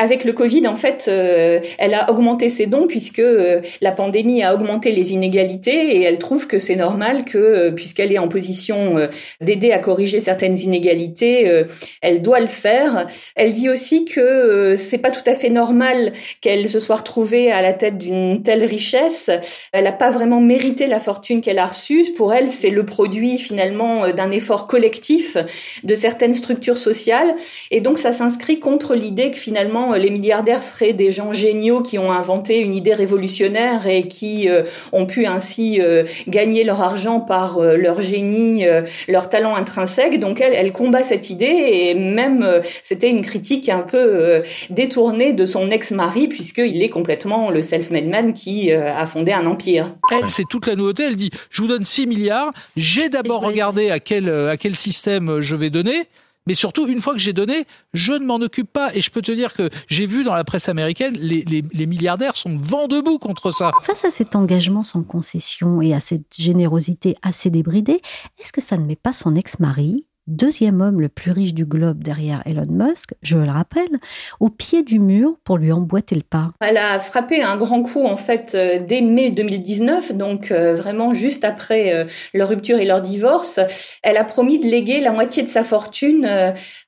Avec 0.00 0.24
le 0.24 0.32
Covid, 0.32 0.66
en 0.66 0.76
fait, 0.76 1.08
euh, 1.08 1.60
elle 1.76 1.92
a 1.92 2.10
augmenté 2.10 2.48
ses 2.48 2.64
dons 2.64 2.86
puisque 2.86 3.18
euh, 3.18 3.60
la 3.82 3.92
pandémie 3.92 4.42
a 4.42 4.54
augmenté 4.54 4.92
les 4.92 5.12
inégalités 5.12 5.94
et 5.94 6.00
elle 6.00 6.18
trouve 6.18 6.46
que 6.46 6.58
c'est 6.58 6.74
normal 6.74 7.26
que, 7.26 7.36
euh, 7.36 7.70
puisqu'elle 7.70 8.10
est 8.10 8.16
en 8.16 8.26
position 8.26 8.94
d'aider 9.42 9.72
à 9.72 9.78
corriger 9.78 10.20
certaines 10.20 10.56
inégalités, 10.56 11.64
elle 12.00 12.22
doit 12.22 12.40
le 12.40 12.46
faire. 12.46 13.08
Elle 13.36 13.52
dit 13.52 13.68
aussi 13.68 14.06
que 14.06 14.74
c'est 14.76 14.98
pas 14.98 15.10
tout 15.10 15.28
à 15.28 15.34
fait 15.34 15.50
normal 15.50 16.12
qu'elle 16.40 16.70
se 16.70 16.80
soit 16.80 16.96
retrouvée 16.96 17.52
à 17.52 17.60
la 17.60 17.74
tête 17.74 17.98
d'une 17.98 18.42
telle 18.42 18.64
richesse. 18.64 19.28
Elle 19.72 19.84
n'a 19.84 19.92
pas 19.92 20.10
vraiment 20.10 20.40
mérité 20.40 20.86
la 20.86 21.00
fortune 21.00 21.42
qu'elle 21.42 21.58
a 21.58 21.66
reçue. 21.66 22.06
Pour 22.16 22.32
elle, 22.32 22.48
c'est 22.48 22.70
le 22.70 22.86
produit 22.86 23.36
finalement 23.36 24.08
d'un 24.10 24.30
effort 24.30 24.66
collectif 24.66 25.36
de 25.84 25.94
certaines 25.94 26.34
structures 26.34 26.78
sociales 26.78 27.34
et 27.70 27.82
donc 27.82 27.98
ça 27.98 28.12
s'inscrit 28.12 28.60
contre 28.60 28.94
l'idée 28.94 29.30
que 29.30 29.38
finalement 29.38 29.89
les 29.94 30.10
milliardaires 30.10 30.62
seraient 30.62 30.92
des 30.92 31.10
gens 31.10 31.32
géniaux 31.32 31.82
qui 31.82 31.98
ont 31.98 32.12
inventé 32.12 32.58
une 32.58 32.74
idée 32.74 32.94
révolutionnaire 32.94 33.86
et 33.86 34.08
qui 34.08 34.48
euh, 34.48 34.62
ont 34.92 35.06
pu 35.06 35.26
ainsi 35.26 35.80
euh, 35.80 36.04
gagner 36.28 36.64
leur 36.64 36.80
argent 36.80 37.20
par 37.20 37.58
euh, 37.58 37.76
leur 37.76 38.00
génie, 38.00 38.64
leur 39.08 39.28
talent 39.28 39.54
intrinsèque. 39.54 40.18
Donc 40.20 40.40
elle, 40.40 40.54
elle 40.54 40.72
combat 40.72 41.02
cette 41.02 41.30
idée 41.30 41.46
et 41.46 41.94
même 41.94 42.46
c'était 42.82 43.08
une 43.08 43.22
critique 43.22 43.68
un 43.68 43.80
peu 43.80 44.42
détournée 44.70 45.32
de 45.32 45.46
son 45.46 45.70
ex-mari 45.70 46.28
puisqu'il 46.28 46.82
est 46.82 46.88
complètement 46.88 47.50
le 47.50 47.62
self-made 47.62 48.06
man 48.06 48.32
qui 48.32 48.72
a 48.72 49.06
fondé 49.06 49.32
un 49.32 49.46
empire. 49.46 49.94
Elle, 50.12 50.28
c'est 50.28 50.44
toute 50.48 50.66
la 50.66 50.76
nouveauté. 50.76 51.04
Elle 51.04 51.16
dit, 51.16 51.30
je 51.50 51.62
vous 51.62 51.68
donne 51.68 51.84
6 51.84 52.06
milliards. 52.06 52.52
J'ai 52.76 53.08
d'abord 53.08 53.42
regardé 53.42 53.90
à 53.90 54.00
quel, 54.00 54.28
à 54.28 54.56
quel 54.56 54.76
système 54.76 55.40
je 55.40 55.56
vais 55.56 55.70
donner. 55.70 56.06
Mais 56.46 56.54
surtout, 56.54 56.86
une 56.88 57.00
fois 57.00 57.12
que 57.12 57.18
j'ai 57.18 57.32
donné, 57.32 57.66
je 57.92 58.12
ne 58.12 58.24
m'en 58.24 58.36
occupe 58.36 58.72
pas. 58.72 58.94
Et 58.94 59.00
je 59.00 59.10
peux 59.10 59.22
te 59.22 59.32
dire 59.32 59.54
que 59.54 59.70
j'ai 59.88 60.06
vu 60.06 60.24
dans 60.24 60.34
la 60.34 60.44
presse 60.44 60.68
américaine, 60.68 61.14
les, 61.14 61.86
milliardaires 61.86 62.36
sont 62.36 62.56
vent 62.58 62.88
debout 62.88 63.18
contre 63.18 63.50
ça. 63.50 63.72
Face 63.82 64.04
à 64.04 64.10
cet 64.10 64.36
engagement 64.36 64.82
sans 64.82 65.02
concession 65.02 65.82
et 65.82 65.94
à 65.94 66.00
cette 66.00 66.34
générosité 66.38 67.16
assez 67.22 67.50
débridée, 67.50 68.00
est-ce 68.38 68.52
que 68.52 68.60
ça 68.60 68.76
ne 68.76 68.84
met 68.84 68.96
pas 68.96 69.12
son 69.12 69.34
ex-mari 69.34 70.06
deuxième 70.30 70.80
homme 70.80 71.00
le 71.00 71.08
plus 71.08 71.32
riche 71.32 71.52
du 71.52 71.66
globe 71.66 72.02
derrière 72.02 72.42
Elon 72.46 72.62
Musk, 72.70 73.14
je 73.22 73.36
le 73.36 73.50
rappelle, 73.50 73.98
au 74.38 74.48
pied 74.48 74.82
du 74.82 74.98
mur 74.98 75.34
pour 75.44 75.58
lui 75.58 75.72
emboîter 75.72 76.14
le 76.14 76.22
pas. 76.22 76.48
Elle 76.60 76.76
a 76.76 76.98
frappé 76.98 77.42
un 77.42 77.56
grand 77.56 77.82
coup 77.82 78.06
en 78.06 78.16
fait 78.16 78.52
euh, 78.54 78.78
dès 78.78 79.00
mai 79.00 79.30
2019, 79.30 80.12
donc 80.12 80.50
euh, 80.50 80.74
vraiment 80.74 81.12
juste 81.12 81.44
après 81.44 81.92
euh, 81.92 82.04
leur 82.32 82.48
rupture 82.48 82.78
et 82.78 82.84
leur 82.84 83.02
divorce. 83.02 83.60
Elle 84.02 84.16
a 84.16 84.24
promis 84.24 84.58
de 84.58 84.66
léguer 84.66 85.00
la 85.00 85.10
moitié 85.10 85.42
de 85.42 85.48
sa 85.48 85.62
fortune, 85.62 86.28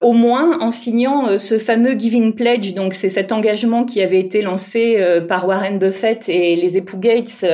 au 0.01 0.13
moins 0.13 0.61
en 0.61 0.71
signant 0.71 1.39
ce 1.39 1.59
fameux 1.59 1.99
Giving 1.99 2.35
Pledge. 2.35 2.75
Donc 2.75 2.95
c'est 2.95 3.09
cet 3.09 3.33
engagement 3.33 3.85
qui 3.85 4.01
avait 4.01 4.21
été 4.21 4.43
lancé 4.43 4.99
par 5.29 5.47
Warren 5.47 5.79
Buffett 5.79 6.29
et 6.29 6.55
les 6.57 6.77
époux 6.77 6.99
Gates 6.99 7.45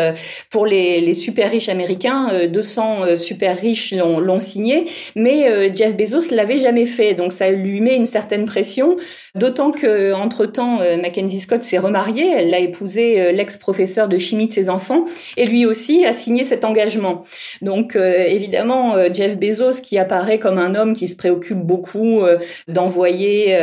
pour 0.50 0.66
les, 0.66 1.00
les 1.00 1.14
super 1.14 1.50
riches 1.50 1.68
américains. 1.68 2.46
200 2.48 3.16
super 3.16 3.58
riches 3.58 3.94
l'ont 3.94 4.40
signé, 4.40 4.86
mais 5.16 5.70
Jeff 5.78 5.96
Bezos 5.96 6.34
l'avait 6.34 6.58
jamais 6.58 6.86
fait, 6.86 7.14
donc 7.14 7.32
ça 7.32 7.50
lui 7.50 7.80
met 7.80 7.94
une 7.94 8.04
certaine 8.04 8.46
pression. 8.46 8.96
D'autant 9.36 9.70
que 9.70 10.12
entre 10.12 10.44
temps, 10.44 10.80
euh, 10.80 10.96
Mackenzie 10.96 11.38
Scott 11.38 11.62
s'est 11.62 11.78
remariée, 11.78 12.28
elle 12.36 12.50
l'a 12.50 12.58
épousé 12.58 13.20
euh, 13.20 13.30
l'ex-professeur 13.30 14.08
de 14.08 14.18
chimie 14.18 14.48
de 14.48 14.52
ses 14.52 14.70
enfants, 14.70 15.04
et 15.36 15.46
lui 15.46 15.66
aussi 15.66 16.04
a 16.04 16.12
signé 16.12 16.44
cet 16.44 16.64
engagement. 16.64 17.22
Donc 17.62 17.94
euh, 17.94 18.24
évidemment, 18.26 18.96
Jeff 19.14 19.38
Bezos, 19.38 19.80
qui 19.80 19.98
apparaît 19.98 20.40
comme 20.40 20.58
un 20.58 20.74
homme 20.74 20.94
qui 20.94 21.06
se 21.06 21.14
préoccupe 21.14 21.58
beaucoup 21.58 22.22
d'envoyer 22.66 23.56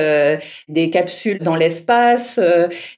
des 0.69 0.89
capsules 0.89 1.39
dans 1.39 1.55
l'espace, 1.55 2.39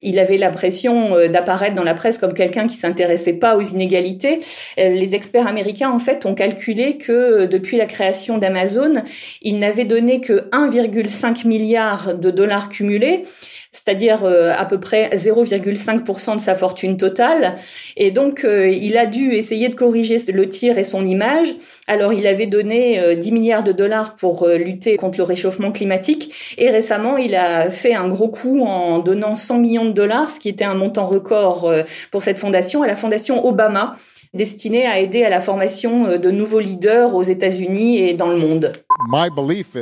il 0.02 0.20
avait 0.20 0.38
la 0.38 0.52
pression 0.52 1.16
d'apparaître 1.28 1.76
dans 1.76 1.84
la 1.84 1.94
presse 1.94 2.18
comme 2.18 2.34
quelqu'un 2.34 2.68
qui 2.68 2.76
s'intéressait 2.76 3.34
pas 3.34 3.58
aux 3.58 3.62
inégalités. 3.62 4.42
les 4.78 5.16
experts 5.16 5.48
américains 5.48 5.90
en 5.90 6.00
fait 6.00 6.26
ont 6.26 6.36
calculé 6.36 6.98
que 6.98 7.46
depuis 7.46 7.78
la 7.78 7.86
création 7.86 8.38
d'Amazon, 8.38 9.04
il 9.42 9.60
n'avait 9.60 9.86
donné 9.86 10.22
que 10.22 10.50
1,5 10.52 11.48
milliard 11.48 12.16
de 12.16 12.32
dollars 12.32 12.70
cumulés, 12.70 13.24
c'est-à-dire 13.72 14.26
euh, 14.26 14.54
à 14.56 14.66
peu 14.66 14.80
près 14.80 15.10
0,5% 15.14 16.36
de 16.36 16.42
sa 16.42 16.56
fortune 16.56 16.98
totale. 16.98 17.56
Et 17.96 18.12
donc, 18.12 18.44
euh, 18.44 18.68
il 18.70 18.98
a 18.98 19.06
dû 19.06 19.34
essayer 19.34 19.70
de 19.70 19.76
corriger 19.76 20.18
le 20.28 20.50
tir 20.50 20.78
et 20.78 20.84
son 20.84 21.06
image. 21.06 21.54
Alors, 21.88 22.14
il 22.14 22.28
avait 22.28 22.48
donné 22.48 23.16
10 23.16 23.30
euh, 23.30 23.34
milliards 23.34 23.64
de 23.64 23.72
dollars 23.72 24.16
pour 24.16 24.48
lutter 24.48 24.98
contre 24.98 25.18
le 25.18 25.24
réchauffement 25.24 25.72
climatique. 25.72 26.34
Et 26.58 26.70
récemment, 26.70 27.18
il 27.18 27.36
a 27.36 27.70
fait 27.70 27.94
un 27.94 28.08
gros 28.08 28.30
coup 28.30 28.66
en 28.66 29.00
donnant 29.00 29.36
100 29.36 29.60
millions 29.60 29.86
de 29.86 29.92
dollars, 29.92 30.32
ce 30.32 30.40
qui 30.40 30.50
était 30.50 30.66
un 30.66 30.74
montant 30.76 31.06
record 31.06 31.72
pour 32.12 32.24
cette 32.24 32.40
fondation, 32.40 32.84
à 32.84 32.88
la 32.88 32.96
fondation 32.96 33.46
Obama 33.46 33.96
destiné 34.38 34.86
à 34.86 35.00
aider 35.00 35.24
à 35.24 35.30
la 35.30 35.42
formation 35.42 36.06
euh, 36.06 36.18
de 36.18 36.32
nouveaux 36.32 36.60
leaders 36.60 37.14
aux 37.14 37.24
États-Unis 37.24 38.00
et 38.00 38.14
dans 38.14 38.30
le 38.30 38.38
monde. 38.38 38.74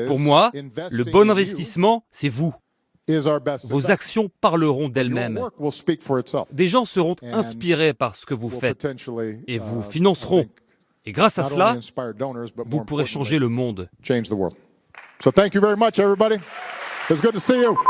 Pour 0.07 0.19
moi, 0.19 0.51
le 0.53 1.03
bon 1.03 1.29
investissement, 1.29 2.03
c'est 2.11 2.29
vous. 2.29 2.53
Vos 3.65 3.91
actions 3.91 4.31
parleront 4.41 4.89
d'elles-mêmes. 4.89 5.39
Des 6.51 6.67
gens 6.67 6.85
seront 6.85 7.15
inspirés 7.21 7.93
par 7.93 8.15
ce 8.15 8.25
que 8.25 8.33
vous 8.33 8.49
faites 8.49 8.87
et 9.47 9.59
vous 9.59 9.81
uh, 9.81 9.91
financeront. 9.91 10.47
Et 11.05 11.11
grâce 11.11 11.37
à 11.37 11.43
cela, 11.43 11.77
vous 12.65 12.83
pourrez 12.83 13.05
changer 13.05 13.37
le 13.37 13.47
monde. 13.47 13.89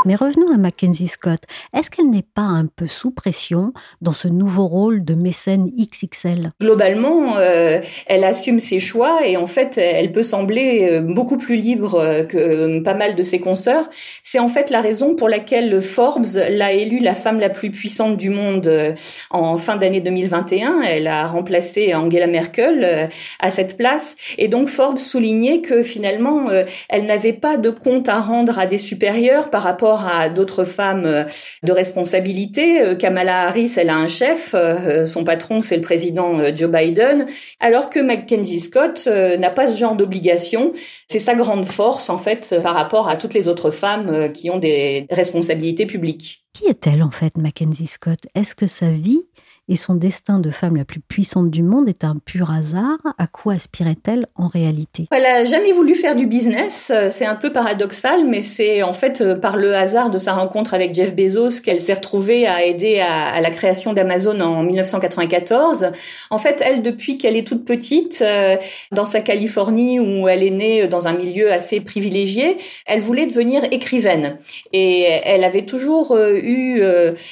Mais 0.04 0.14
revenons 0.14 0.52
à 0.52 0.58
Mackenzie 0.58 1.08
Scott. 1.08 1.40
Est-ce 1.74 1.90
qu'elle 1.90 2.10
n'est 2.10 2.26
pas 2.34 2.42
un 2.42 2.66
peu 2.66 2.86
sous 2.86 3.10
pression 3.10 3.72
dans 4.02 4.12
ce 4.12 4.28
nouveau 4.28 4.66
rôle 4.66 5.06
de 5.06 5.14
mécène 5.14 5.70
XXL 5.70 6.52
Globalement, 6.60 7.38
euh, 7.38 7.80
elle 8.06 8.24
assume 8.24 8.60
ses 8.60 8.78
choix 8.78 9.26
et 9.26 9.38
en 9.38 9.46
fait, 9.46 9.78
elle 9.78 10.12
peut 10.12 10.22
sembler 10.22 10.88
euh, 10.90 11.00
beaucoup 11.00 11.38
plus 11.38 11.56
libre 11.56 11.94
euh, 11.94 12.24
que 12.24 12.80
pas 12.80 12.92
mal 12.92 13.14
de 13.14 13.22
ses 13.22 13.40
consoeurs. 13.40 13.88
C'est 14.22 14.38
en 14.38 14.48
fait 14.48 14.68
la 14.68 14.82
raison 14.82 15.14
pour 15.14 15.30
laquelle 15.30 15.80
Forbes 15.80 16.26
l'a 16.34 16.72
élue 16.72 16.98
la 16.98 17.14
femme 17.14 17.40
la 17.40 17.48
plus 17.48 17.70
puissante 17.70 18.18
du 18.18 18.28
monde 18.28 18.94
en 19.30 19.56
fin 19.56 19.76
d'année 19.76 20.02
2021. 20.02 20.82
Elle 20.82 21.06
a 21.06 21.26
remplacé 21.26 21.94
Angela 21.94 22.26
Merkel 22.26 23.08
à 23.40 23.50
cette 23.50 23.78
place 23.78 24.14
et 24.36 24.48
donc 24.48 24.68
Forbes 24.68 24.98
soulignait 24.98 25.62
que 25.62 25.82
finalement, 25.82 26.48
elle 26.88 27.06
n'avait 27.06 27.32
pas 27.32 27.56
de 27.56 27.70
compte 27.70 28.08
à 28.08 28.20
rendre 28.20 28.58
à 28.58 28.66
des 28.66 28.78
super 28.78 29.05
par 29.50 29.62
rapport 29.62 30.06
à 30.06 30.28
d'autres 30.28 30.64
femmes 30.64 31.26
de 31.62 31.72
responsabilité. 31.72 32.96
Kamala 32.98 33.48
Harris, 33.48 33.72
elle 33.76 33.90
a 33.90 33.96
un 33.96 34.08
chef, 34.08 34.54
son 35.06 35.24
patron 35.24 35.62
c'est 35.62 35.76
le 35.76 35.82
président 35.82 36.54
Joe 36.54 36.70
Biden, 36.70 37.26
alors 37.60 37.90
que 37.90 38.00
Mackenzie 38.00 38.60
Scott 38.60 39.06
n'a 39.06 39.50
pas 39.50 39.68
ce 39.68 39.76
genre 39.76 39.96
d'obligation. 39.96 40.72
C'est 41.08 41.18
sa 41.18 41.34
grande 41.34 41.66
force 41.66 42.10
en 42.10 42.18
fait 42.18 42.54
par 42.62 42.74
rapport 42.74 43.08
à 43.08 43.16
toutes 43.16 43.34
les 43.34 43.48
autres 43.48 43.70
femmes 43.70 44.32
qui 44.32 44.50
ont 44.50 44.58
des 44.58 45.06
responsabilités 45.10 45.86
publiques. 45.86 46.44
Qui 46.52 46.66
est-elle 46.66 47.02
en 47.02 47.10
fait, 47.10 47.36
Mackenzie 47.36 47.86
Scott? 47.86 48.20
Est-ce 48.34 48.54
que 48.54 48.66
sa 48.66 48.88
vie 48.88 49.22
et 49.68 49.76
son 49.76 49.94
destin 49.94 50.38
de 50.38 50.50
femme 50.50 50.76
la 50.76 50.84
plus 50.84 51.00
puissante 51.00 51.50
du 51.50 51.62
monde 51.62 51.88
est 51.88 52.04
un 52.04 52.16
pur 52.24 52.50
hasard. 52.50 52.98
À 53.18 53.26
quoi 53.26 53.54
aspirait-elle 53.54 54.26
en 54.36 54.46
réalité? 54.46 55.08
Elle 55.10 55.26
a 55.26 55.44
jamais 55.44 55.72
voulu 55.72 55.94
faire 55.94 56.14
du 56.14 56.26
business. 56.26 56.92
C'est 57.10 57.26
un 57.26 57.34
peu 57.34 57.52
paradoxal, 57.52 58.24
mais 58.24 58.42
c'est 58.42 58.82
en 58.82 58.92
fait 58.92 59.20
euh, 59.20 59.34
par 59.34 59.56
le 59.56 59.74
hasard 59.74 60.10
de 60.10 60.18
sa 60.18 60.34
rencontre 60.34 60.74
avec 60.74 60.94
Jeff 60.94 61.14
Bezos 61.14 61.60
qu'elle 61.64 61.80
s'est 61.80 61.94
retrouvée 61.94 62.46
à 62.46 62.64
aider 62.64 63.00
à, 63.00 63.40
la 63.40 63.50
création 63.50 63.92
d'Amazon 63.92 64.38
en 64.40 64.62
1994. 64.62 65.90
En 66.30 66.38
fait, 66.38 66.62
elle, 66.64 66.82
depuis 66.82 67.18
qu'elle 67.18 67.36
est 67.36 67.46
toute 67.46 67.64
petite, 67.64 68.22
euh, 68.22 68.56
dans 68.92 69.04
sa 69.04 69.20
Californie 69.20 70.00
où 70.00 70.28
elle 70.28 70.42
est 70.42 70.50
née 70.50 70.88
dans 70.88 71.06
un 71.06 71.12
milieu 71.12 71.52
assez 71.52 71.80
privilégié, 71.80 72.56
elle 72.86 73.00
voulait 73.00 73.26
devenir 73.26 73.64
écrivaine. 73.70 74.38
Et 74.72 75.02
elle 75.02 75.44
avait 75.44 75.66
toujours 75.66 76.12
euh, 76.12 76.38
eu 76.38 76.82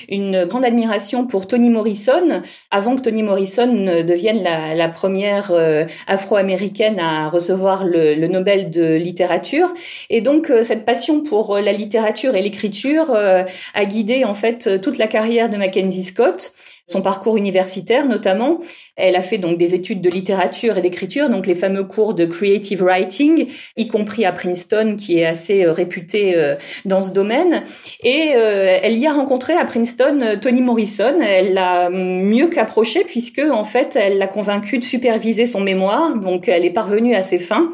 une 0.08 0.44
grande 0.46 0.64
admiration 0.64 1.26
pour 1.26 1.46
Toni 1.46 1.70
Morrison, 1.70 2.23
avant 2.70 2.96
que 2.96 3.02
Toni 3.02 3.22
Morrison 3.22 3.66
ne 3.66 4.02
devienne 4.02 4.42
la, 4.42 4.88
première 4.88 5.50
euh, 5.50 5.84
afro-américaine 6.06 6.98
à 7.00 7.28
recevoir 7.28 7.84
le, 7.84 8.26
Nobel 8.26 8.70
de 8.70 8.96
littérature. 8.96 9.72
Et 10.10 10.20
donc 10.20 10.50
euh, 10.50 10.64
cette 10.64 10.84
passion 10.84 11.22
pour 11.22 11.56
euh, 11.56 11.60
la 11.60 11.72
littérature 11.72 12.34
et 12.34 12.42
l'écriture 12.42 13.14
a 13.14 13.84
guidé 13.84 14.24
en 14.24 14.34
fait 14.34 14.80
toute 14.80 14.98
la 14.98 15.06
carrière 15.06 15.48
de 15.48 15.56
Mackenzie 15.56 16.02
Scott 16.02 16.52
son 16.86 17.02
parcours 17.02 17.36
universitaire 17.36 18.06
notamment. 18.06 18.60
Elle 18.96 19.16
a 19.16 19.22
fait 19.22 19.38
donc 19.38 19.58
des 19.58 19.74
études 19.74 20.00
de 20.00 20.10
littérature 20.10 20.76
et 20.76 20.82
d'écriture, 20.82 21.30
donc 21.30 21.46
les 21.46 21.54
fameux 21.54 21.84
cours 21.84 22.14
de 22.14 22.26
creative 22.26 22.82
writing, 22.82 23.46
y 23.76 23.88
compris 23.88 24.24
à 24.24 24.32
Princeton, 24.32 24.96
qui 24.98 25.18
est 25.18 25.26
assez 25.26 25.64
euh, 25.64 25.72
réputé 25.72 26.36
euh, 26.36 26.56
dans 26.84 27.02
ce 27.02 27.10
domaine. 27.10 27.64
Et 28.02 28.32
euh, 28.36 28.78
elle 28.82 28.98
y 28.98 29.06
a 29.06 29.12
rencontré 29.12 29.54
à 29.54 29.64
Princeton 29.64 30.38
Toni 30.40 30.62
Morrison. 30.62 31.20
Elle 31.20 31.54
l'a 31.54 31.90
mieux 31.90 32.48
qu'approché 32.48 33.04
puisque 33.04 33.40
en 33.40 33.64
fait, 33.64 33.96
elle 33.96 34.18
l'a 34.18 34.28
convaincu 34.28 34.78
de 34.78 34.84
superviser 34.84 35.46
son 35.46 35.60
mémoire, 35.60 36.16
donc 36.16 36.48
elle 36.48 36.64
est 36.64 36.70
parvenue 36.70 37.14
à 37.14 37.22
ses 37.22 37.38
fins. 37.38 37.72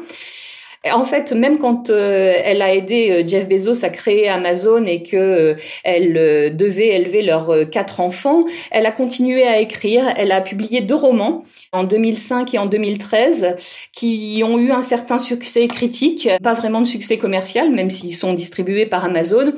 En 0.89 1.05
fait, 1.05 1.31
même 1.31 1.59
quand 1.59 1.91
euh, 1.91 2.33
elle 2.43 2.63
a 2.63 2.73
aidé 2.73 3.11
euh, 3.11 3.23
Jeff 3.27 3.47
Bezos 3.47 3.85
à 3.85 3.89
créer 3.89 4.27
Amazon 4.27 4.83
et 4.87 5.03
que 5.03 5.15
euh, 5.15 5.55
elle 5.83 6.55
devait 6.57 6.95
élever 6.95 7.21
leurs 7.21 7.69
quatre 7.69 7.99
enfants, 7.99 8.45
elle 8.71 8.87
a 8.87 8.91
continué 8.91 9.43
à 9.43 9.59
écrire. 9.59 10.11
Elle 10.17 10.31
a 10.31 10.41
publié 10.41 10.81
deux 10.81 10.95
romans 10.95 11.43
en 11.71 11.83
2005 11.83 12.55
et 12.55 12.57
en 12.57 12.65
2013 12.65 13.57
qui 13.93 14.41
ont 14.43 14.57
eu 14.57 14.71
un 14.71 14.81
certain 14.81 15.19
succès 15.19 15.67
critique, 15.67 16.27
pas 16.41 16.53
vraiment 16.53 16.81
de 16.81 16.87
succès 16.87 17.19
commercial, 17.19 17.69
même 17.69 17.91
s'ils 17.91 18.15
sont 18.15 18.33
distribués 18.33 18.87
par 18.87 19.05
Amazon. 19.05 19.53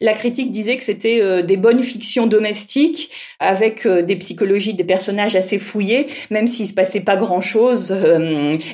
La 0.00 0.12
critique 0.12 0.52
disait 0.52 0.76
que 0.76 0.84
c'était 0.84 1.42
des 1.42 1.56
bonnes 1.56 1.82
fictions 1.82 2.28
domestiques 2.28 3.10
avec 3.40 3.86
des 3.86 4.16
psychologies 4.16 4.74
des 4.74 4.84
personnages 4.84 5.34
assez 5.34 5.58
fouillés, 5.58 6.06
même 6.30 6.46
s'il 6.46 6.68
se 6.68 6.74
passait 6.74 7.00
pas 7.00 7.16
grand 7.16 7.40
chose. 7.40 7.92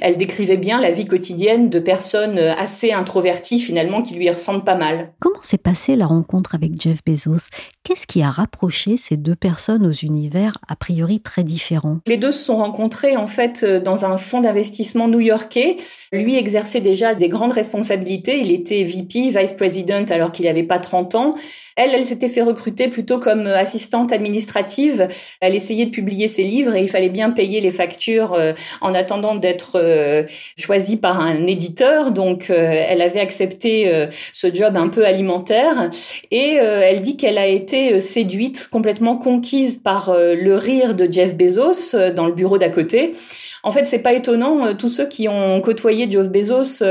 Elle 0.00 0.16
décrivait 0.16 0.58
bien 0.58 0.80
la 0.80 0.90
vie 0.90 1.06
quotidienne 1.06 1.70
de 1.70 1.78
personnes 1.78 1.93
personne 1.94 2.38
euh, 2.40 2.52
assez 2.56 2.90
introvertie 2.90 3.60
finalement 3.60 4.02
qui 4.02 4.14
lui 4.14 4.28
ressemble 4.28 4.64
pas 4.64 4.74
mal. 4.74 5.12
Comment 5.20 5.42
s'est 5.42 5.58
passée 5.58 5.94
la 5.94 6.06
rencontre 6.06 6.56
avec 6.56 6.72
Jeff 6.80 7.04
Bezos? 7.06 7.50
Qu'est-ce 7.84 8.08
qui 8.08 8.20
a 8.20 8.30
rapproché 8.30 8.96
ces 8.96 9.16
deux 9.16 9.36
personnes 9.36 9.86
aux 9.86 9.92
univers 9.92 10.58
a 10.66 10.74
priori 10.74 11.20
très 11.20 11.44
différents? 11.44 11.98
Les 12.08 12.16
deux 12.16 12.32
se 12.32 12.42
sont 12.42 12.56
rencontrés 12.56 13.16
en 13.16 13.28
fait 13.28 13.62
euh, 13.62 13.78
dans 13.78 14.04
un 14.04 14.16
fonds 14.16 14.40
d'investissement 14.40 15.06
new-yorkais. 15.06 15.76
Lui 16.10 16.34
exerçait 16.34 16.80
déjà 16.80 17.14
des 17.14 17.28
grandes 17.28 17.52
responsabilités. 17.52 18.40
Il 18.40 18.50
était 18.50 18.82
VP, 18.82 19.28
Vice 19.28 19.52
President 19.56 20.06
alors 20.10 20.32
qu'il 20.32 20.46
n'avait 20.46 20.64
pas 20.64 20.80
30 20.80 21.14
ans. 21.14 21.34
Elle, 21.76 21.90
elle 21.94 22.06
s'était 22.06 22.28
fait 22.28 22.42
recruter 22.42 22.88
plutôt 22.88 23.20
comme 23.20 23.46
euh, 23.46 23.56
assistante 23.56 24.10
administrative. 24.10 25.06
Elle 25.40 25.54
essayait 25.54 25.86
de 25.86 25.90
publier 25.90 26.26
ses 26.26 26.42
livres 26.42 26.74
et 26.74 26.82
il 26.82 26.88
fallait 26.88 27.08
bien 27.08 27.30
payer 27.30 27.60
les 27.60 27.70
factures 27.70 28.36
en 28.80 28.94
attendant 28.94 29.34
d'être 29.34 30.26
choisie 30.56 30.96
par 30.96 31.20
un 31.20 31.46
éditeur 31.46 31.83
donc 32.12 32.50
euh, 32.50 32.84
elle 32.88 33.02
avait 33.02 33.20
accepté 33.20 33.88
euh, 33.88 34.06
ce 34.32 34.52
job 34.52 34.76
un 34.76 34.88
peu 34.88 35.04
alimentaire 35.04 35.90
et 36.30 36.58
euh, 36.60 36.80
elle 36.82 37.00
dit 37.00 37.16
qu'elle 37.16 37.38
a 37.38 37.46
été 37.46 38.00
séduite, 38.00 38.68
complètement 38.70 39.16
conquise 39.16 39.78
par 39.82 40.14
le 40.16 40.56
rire 40.56 40.94
de 40.94 41.10
Jeff 41.10 41.34
Bezos 41.34 41.96
dans 42.14 42.26
le 42.26 42.32
bureau 42.32 42.58
d'à 42.58 42.68
côté. 42.68 43.14
En 43.62 43.70
fait, 43.70 43.86
c'est 43.86 44.00
pas 44.00 44.12
étonnant. 44.12 44.74
Tous 44.74 44.90
ceux 44.90 45.06
qui 45.06 45.26
ont 45.26 45.58
côtoyé 45.62 46.06
Jeff 46.10 46.28
Bezos 46.28 46.84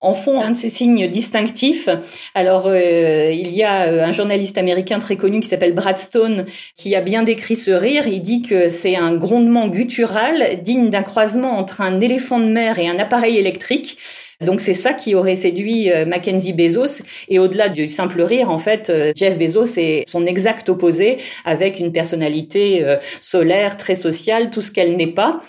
en 0.00 0.12
font 0.12 0.40
un 0.40 0.50
de 0.50 0.56
ses 0.56 0.70
signes 0.70 1.08
distinctifs. 1.08 1.88
Alors, 2.34 2.74
il 2.74 3.50
y 3.52 3.62
a 3.62 4.04
un 4.04 4.10
journaliste 4.10 4.58
américain 4.58 4.98
très 4.98 5.16
connu 5.16 5.38
qui 5.38 5.48
s'appelle 5.48 5.72
Brad 5.72 5.98
Stone 5.98 6.44
qui 6.76 6.96
a 6.96 7.00
bien 7.00 7.22
décrit 7.22 7.54
ce 7.54 7.70
rire. 7.70 8.08
Il 8.08 8.20
dit 8.20 8.42
que 8.42 8.68
c'est 8.68 8.96
un 8.96 9.14
grondement 9.14 9.68
guttural 9.68 10.62
digne 10.62 10.90
d'un 10.90 11.02
croisement 11.02 11.58
entre 11.58 11.80
un 11.80 12.00
éléphant 12.00 12.40
de 12.40 12.46
mer 12.46 12.78
et 12.78 12.88
un 12.88 12.98
appareil 12.98 13.36
électrique. 13.36 13.98
Donc 14.40 14.60
c'est 14.60 14.74
ça 14.74 14.92
qui 14.92 15.14
aurait 15.14 15.36
séduit 15.36 15.90
euh, 15.90 16.04
Mackenzie 16.04 16.52
Bezos. 16.52 17.02
Et 17.28 17.38
au-delà 17.38 17.68
du 17.68 17.88
simple 17.88 18.20
rire, 18.20 18.50
en 18.50 18.58
fait, 18.58 18.90
euh, 18.90 19.12
Jeff 19.16 19.38
Bezos 19.38 19.78
est 19.78 20.04
son 20.06 20.26
exact 20.26 20.68
opposé, 20.68 21.18
avec 21.44 21.80
une 21.80 21.90
personnalité 21.90 22.84
euh, 22.84 22.96
solaire, 23.22 23.76
très 23.78 23.94
sociale, 23.94 24.50
tout 24.50 24.60
ce 24.60 24.70
qu'elle 24.70 24.96
n'est 24.96 25.06
pas. 25.06 25.40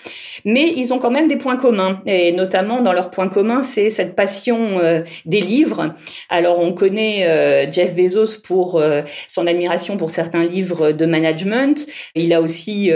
Mais 0.45 0.73
ils 0.77 0.93
ont 0.93 0.99
quand 0.99 1.11
même 1.11 1.27
des 1.27 1.35
points 1.35 1.57
communs. 1.57 2.01
Et 2.05 2.31
notamment 2.31 2.81
dans 2.81 2.93
leurs 2.93 3.09
points 3.09 3.27
communs, 3.27 3.63
c'est 3.63 3.89
cette 3.89 4.15
passion 4.15 4.79
des 5.25 5.41
livres. 5.41 5.95
Alors 6.29 6.59
on 6.59 6.73
connaît 6.73 7.71
Jeff 7.71 7.95
Bezos 7.95 8.39
pour 8.43 8.81
son 9.27 9.47
admiration 9.47 9.97
pour 9.97 10.11
certains 10.11 10.43
livres 10.45 10.91
de 10.91 11.05
management. 11.05 11.85
Il 12.15 12.33
a 12.33 12.41
aussi 12.41 12.91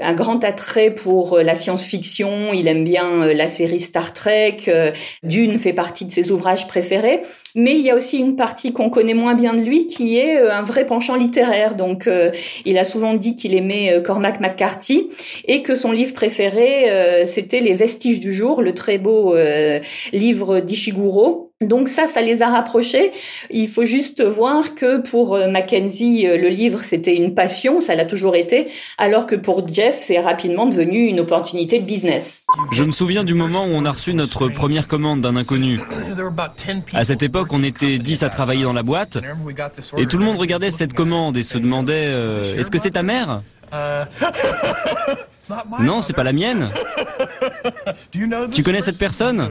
un 0.00 0.14
grand 0.14 0.42
attrait 0.44 0.90
pour 0.90 1.38
la 1.38 1.54
science-fiction. 1.54 2.52
Il 2.54 2.66
aime 2.68 2.84
bien 2.84 3.32
la 3.32 3.48
série 3.48 3.80
Star 3.80 4.12
Trek. 4.12 4.56
Dune 5.28 5.58
fait 5.58 5.72
partie 5.72 6.04
de 6.04 6.10
ses 6.10 6.30
ouvrages 6.30 6.66
préférés, 6.66 7.22
mais 7.54 7.74
il 7.74 7.82
y 7.82 7.90
a 7.90 7.96
aussi 7.96 8.18
une 8.18 8.36
partie 8.36 8.72
qu'on 8.72 8.90
connaît 8.90 9.14
moins 9.14 9.34
bien 9.34 9.54
de 9.54 9.60
lui 9.60 9.86
qui 9.86 10.16
est 10.16 10.38
euh, 10.38 10.52
un 10.52 10.62
vrai 10.62 10.86
penchant 10.86 11.16
littéraire. 11.16 11.74
Donc 11.74 12.06
euh, 12.06 12.30
il 12.64 12.78
a 12.78 12.84
souvent 12.84 13.14
dit 13.14 13.36
qu'il 13.36 13.54
aimait 13.54 13.92
euh, 13.92 14.00
Cormac 14.00 14.40
McCarthy 14.40 15.08
et 15.46 15.62
que 15.62 15.74
son 15.74 15.92
livre 15.92 16.14
préféré 16.14 17.26
c'était 17.26 17.60
Les 17.60 17.74
vestiges 17.74 18.20
du 18.20 18.32
jour, 18.32 18.62
le 18.62 18.74
très 18.74 18.98
beau 18.98 19.34
livre 20.12 20.60
d'Ishiguro 20.60 21.47
donc 21.66 21.88
ça, 21.88 22.06
ça 22.06 22.22
les 22.22 22.40
a 22.40 22.48
rapprochés. 22.48 23.10
Il 23.50 23.66
faut 23.66 23.84
juste 23.84 24.22
voir 24.22 24.76
que 24.76 24.98
pour 24.98 25.34
euh, 25.34 25.48
Mackenzie, 25.48 26.24
euh, 26.24 26.36
le 26.36 26.50
livre, 26.50 26.84
c'était 26.84 27.16
une 27.16 27.34
passion, 27.34 27.80
ça 27.80 27.96
l'a 27.96 28.04
toujours 28.04 28.36
été, 28.36 28.68
alors 28.96 29.26
que 29.26 29.34
pour 29.34 29.66
Jeff, 29.66 29.98
c'est 30.00 30.20
rapidement 30.20 30.66
devenu 30.66 31.06
une 31.08 31.18
opportunité 31.18 31.80
de 31.80 31.84
business. 31.84 32.44
Je 32.70 32.84
me 32.84 32.92
souviens 32.92 33.24
du 33.24 33.34
moment 33.34 33.64
où 33.64 33.70
on 33.70 33.84
a 33.84 33.90
reçu 33.90 34.14
notre 34.14 34.46
première 34.48 34.86
commande 34.86 35.20
d'un 35.20 35.34
inconnu. 35.34 35.80
À 36.94 37.02
cette 37.02 37.24
époque, 37.24 37.48
on 37.50 37.64
était 37.64 37.98
dix 37.98 38.22
à 38.22 38.30
travailler 38.30 38.62
dans 38.62 38.72
la 38.72 38.84
boîte, 38.84 39.18
et 39.96 40.06
tout 40.06 40.18
le 40.18 40.24
monde 40.24 40.36
regardait 40.36 40.70
cette 40.70 40.92
commande 40.92 41.36
et 41.36 41.42
se 41.42 41.58
demandait 41.58 42.06
euh, 42.06 42.56
Est-ce 42.56 42.70
que 42.70 42.78
c'est 42.78 42.92
ta 42.92 43.02
mère? 43.02 43.42
Non, 45.80 46.02
c'est 46.02 46.14
pas 46.14 46.24
la 46.24 46.32
mienne. 46.32 46.68
Tu 48.52 48.62
connais 48.62 48.80
cette 48.80 48.98
personne? 48.98 49.50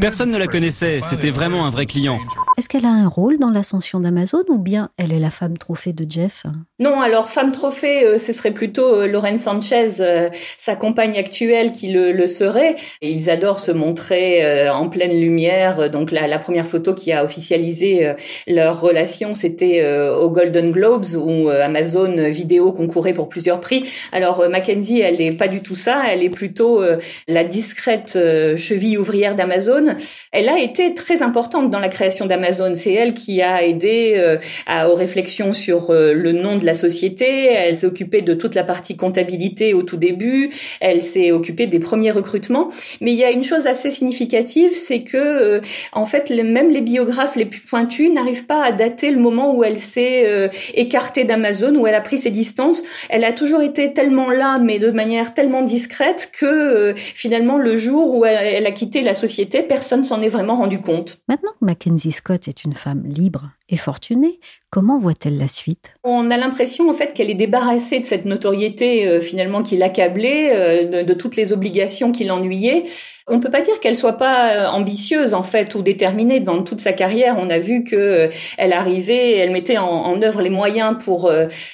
Personne 0.00 0.30
ne 0.30 0.38
la 0.38 0.46
connaissait, 0.46 1.00
c'était 1.02 1.30
vraiment 1.30 1.66
un 1.66 1.70
vrai 1.70 1.86
client. 1.86 2.18
Est-ce 2.58 2.68
qu'elle 2.68 2.86
a 2.86 2.90
un 2.90 3.06
rôle 3.06 3.38
dans 3.38 3.50
l'ascension 3.50 4.00
d'Amazon 4.00 4.42
ou 4.48 4.58
bien 4.58 4.90
elle 4.98 5.12
est 5.12 5.20
la 5.20 5.30
femme 5.30 5.56
trophée 5.58 5.92
de 5.92 6.04
Jeff? 6.10 6.44
Non, 6.80 7.00
alors 7.00 7.28
femme 7.28 7.52
trophée, 7.52 8.04
euh, 8.04 8.18
ce 8.18 8.32
serait 8.32 8.50
plutôt 8.50 8.96
euh, 8.96 9.06
Lorraine 9.06 9.38
Sanchez, 9.38 10.00
euh, 10.00 10.28
sa 10.56 10.74
compagne 10.74 11.16
actuelle, 11.16 11.72
qui 11.72 11.92
le, 11.92 12.26
serait. 12.26 12.74
ils 13.00 13.30
adorent 13.30 13.60
se 13.60 13.70
montrer 13.70 14.68
en 14.70 14.88
pleine 14.88 15.18
lumière. 15.18 15.88
Donc 15.88 16.10
la, 16.10 16.38
première 16.38 16.66
photo 16.66 16.94
qui 16.94 17.12
a 17.12 17.24
officialisé 17.24 18.12
leur 18.46 18.80
relation, 18.80 19.34
c'était 19.34 19.84
au 20.10 20.28
Golden 20.30 20.70
Globes 20.70 21.06
où 21.16 21.48
Amazon 21.48 22.28
Vidéo 22.28 22.72
concourait 22.72 23.14
pour 23.14 23.28
plusieurs 23.28 23.60
prix. 23.60 23.84
Alors 24.12 24.48
Mackenzie, 24.48 25.00
elle 25.00 25.18
n'est 25.18 25.32
pas 25.32 25.48
du 25.48 25.62
tout 25.62 25.76
ça. 25.76 26.02
Elle 26.08 26.22
est 26.22 26.30
plutôt 26.30 26.82
la 27.28 27.44
discrète 27.44 28.18
cheville 28.56 28.98
ouvrière 29.08 29.34
d'Amazon. 29.34 29.96
Elle 30.32 30.48
a 30.48 30.58
été 30.58 30.94
très 30.94 31.22
importante 31.22 31.70
dans 31.70 31.78
la 31.78 31.88
création 31.88 32.26
d'Amazon. 32.26 32.72
C'est 32.74 32.92
elle 32.92 33.14
qui 33.14 33.40
a 33.40 33.64
aidé 33.64 34.38
à, 34.66 34.90
aux 34.90 34.94
réflexions 34.94 35.52
sur 35.52 35.92
le 35.92 36.32
nom 36.32 36.56
de 36.56 36.66
la 36.66 36.74
société. 36.74 37.46
Elle 37.46 37.76
s'est 37.76 37.86
occupée 37.86 38.22
de 38.22 38.34
toute 38.34 38.54
la 38.54 38.64
partie 38.64 38.96
comptabilité 38.96 39.72
au 39.72 39.82
tout 39.82 39.96
début. 39.96 40.50
Elle 40.80 41.02
s'est 41.02 41.30
occupée 41.32 41.66
des 41.66 41.78
premiers 41.78 42.10
recrutements. 42.10 42.70
Mais 43.00 43.12
il 43.12 43.18
y 43.18 43.24
a 43.24 43.30
une 43.30 43.44
chose 43.44 43.66
assez 43.66 43.90
significative, 43.90 44.72
c'est 44.74 45.02
que 45.02 45.60
en 45.92 46.06
fait, 46.06 46.30
même 46.30 46.70
les 46.70 46.82
biographes 46.82 47.36
les 47.36 47.46
plus 47.46 47.60
pointus 47.60 48.12
n'arrivent 48.12 48.46
pas 48.46 48.64
à 48.64 48.72
dater 48.72 49.10
le 49.10 49.18
moment 49.18 49.54
où 49.54 49.64
elle 49.64 49.78
s'est 49.78 50.50
écartée 50.74 51.24
d'Amazon, 51.24 51.74
où 51.74 51.86
elle 51.86 51.94
a 51.94 52.00
pris 52.00 52.18
ses 52.18 52.30
distances. 52.30 52.82
Elle 53.08 53.24
a 53.24 53.32
toujours 53.32 53.62
été 53.62 53.92
tellement 53.92 54.30
là, 54.30 54.58
mais 54.58 54.78
de 54.78 54.90
manière 54.90 55.34
tellement 55.34 55.62
discrète 55.62 56.30
que 56.38 56.46
euh, 56.46 56.94
finalement 56.96 57.58
le 57.58 57.76
jour 57.76 58.14
où 58.14 58.24
elle, 58.24 58.66
a 58.66 58.72
quitté 58.72 58.97
la 59.02 59.14
société, 59.14 59.62
personne 59.62 60.04
s'en 60.04 60.22
est 60.22 60.28
vraiment 60.28 60.56
rendu 60.56 60.80
compte. 60.80 61.20
Maintenant 61.28 61.52
que 61.52 61.64
Mackenzie 61.64 62.12
Scott 62.12 62.48
est 62.48 62.64
une 62.64 62.74
femme 62.74 63.04
libre 63.04 63.50
et 63.68 63.76
fortunée, 63.76 64.40
comment 64.70 64.98
voit-elle 64.98 65.36
la 65.38 65.48
suite? 65.48 65.92
On 66.04 66.30
a 66.30 66.36
l'impression 66.36 66.88
en 66.88 66.92
fait 66.92 67.12
qu'elle 67.12 67.30
est 67.30 67.34
débarrassée 67.34 68.00
de 68.00 68.06
cette 68.06 68.24
notoriété 68.24 69.06
euh, 69.06 69.20
finalement 69.20 69.62
qui 69.62 69.76
l'accablait, 69.76 70.52
euh, 70.54 71.02
de, 71.02 71.14
toutes 71.14 71.36
les 71.36 71.52
obligations 71.52 72.10
qui 72.10 72.24
l'ennuyaient. 72.24 72.84
On 73.26 73.40
peut 73.40 73.50
pas 73.50 73.60
dire 73.60 73.78
qu'elle 73.80 73.98
soit 73.98 74.16
pas 74.16 74.70
ambitieuse 74.70 75.34
en 75.34 75.42
fait 75.42 75.74
ou 75.74 75.82
déterminée 75.82 76.40
dans 76.40 76.62
toute 76.62 76.80
sa 76.80 76.94
carrière. 76.94 77.36
On 77.38 77.50
a 77.50 77.58
vu 77.58 77.84
que 77.84 78.30
elle 78.56 78.72
arrivait, 78.72 79.36
elle 79.36 79.50
mettait 79.50 79.76
en, 79.76 80.22
œuvre 80.22 80.40
les 80.40 80.48
moyens 80.48 80.96
pour 80.98 81.30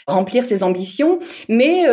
remplir 0.08 0.42
ses 0.42 0.64
ambitions, 0.64 1.20
mais 1.48 1.84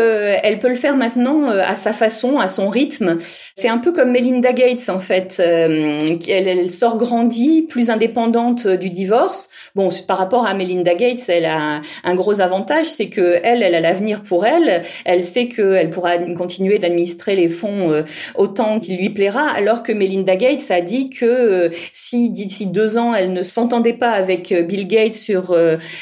elle 0.41 0.57
peut 0.57 0.67
le 0.67 0.73
faire 0.73 0.95
maintenant 0.95 1.47
à 1.47 1.75
sa 1.75 1.93
façon, 1.93 2.39
à 2.39 2.49
son 2.49 2.69
rythme. 2.69 3.19
C'est 3.55 3.67
un 3.67 3.77
peu 3.77 3.91
comme 3.91 4.09
Melinda 4.09 4.51
Gates 4.51 4.89
en 4.89 4.97
fait. 4.97 5.39
Euh, 5.39 6.17
elle, 6.27 6.47
elle, 6.47 6.71
sort 6.71 6.97
grandie, 6.97 7.61
plus 7.61 7.91
indépendante 7.91 8.67
du 8.67 8.89
divorce. 8.89 9.49
Bon, 9.75 9.90
par 10.07 10.17
rapport 10.17 10.45
à 10.45 10.53
Melinda 10.53 10.95
Gates, 10.95 11.23
elle 11.27 11.45
a 11.45 11.81
un, 12.03 12.15
gros 12.15 12.41
avantage, 12.41 12.87
c'est 12.87 13.09
que 13.09 13.39
elle, 13.43 13.63
elle 13.63 13.75
a 13.75 13.79
l'avenir 13.79 14.23
pour 14.23 14.45
elle. 14.45 14.83
Elle 15.05 15.23
sait 15.23 15.47
qu'elle 15.47 15.89
pourra 15.89 16.17
continuer 16.17 16.79
d'administrer 16.79 17.35
les 17.35 17.49
fonds 17.49 17.91
euh, 17.91 18.03
autant 18.35 18.79
qu'il 18.79 18.97
lui 18.97 19.09
plaira, 19.09 19.47
alors 19.49 19.83
que 19.83 19.91
Melinda 19.91 20.35
Gates 20.35 20.71
a 20.71 20.81
dit 20.81 21.09
que 21.09 21.25
euh, 21.25 21.69
si 21.93 22.29
d'ici 22.29 22.65
deux 22.65 22.97
ans 22.97 23.13
elle 23.13 23.33
ne 23.33 23.43
s'entendait 23.43 23.93
pas 23.93 24.11
avec 24.11 24.53
Bill 24.53 24.87
Gates 24.87 25.15
sur 25.15 25.55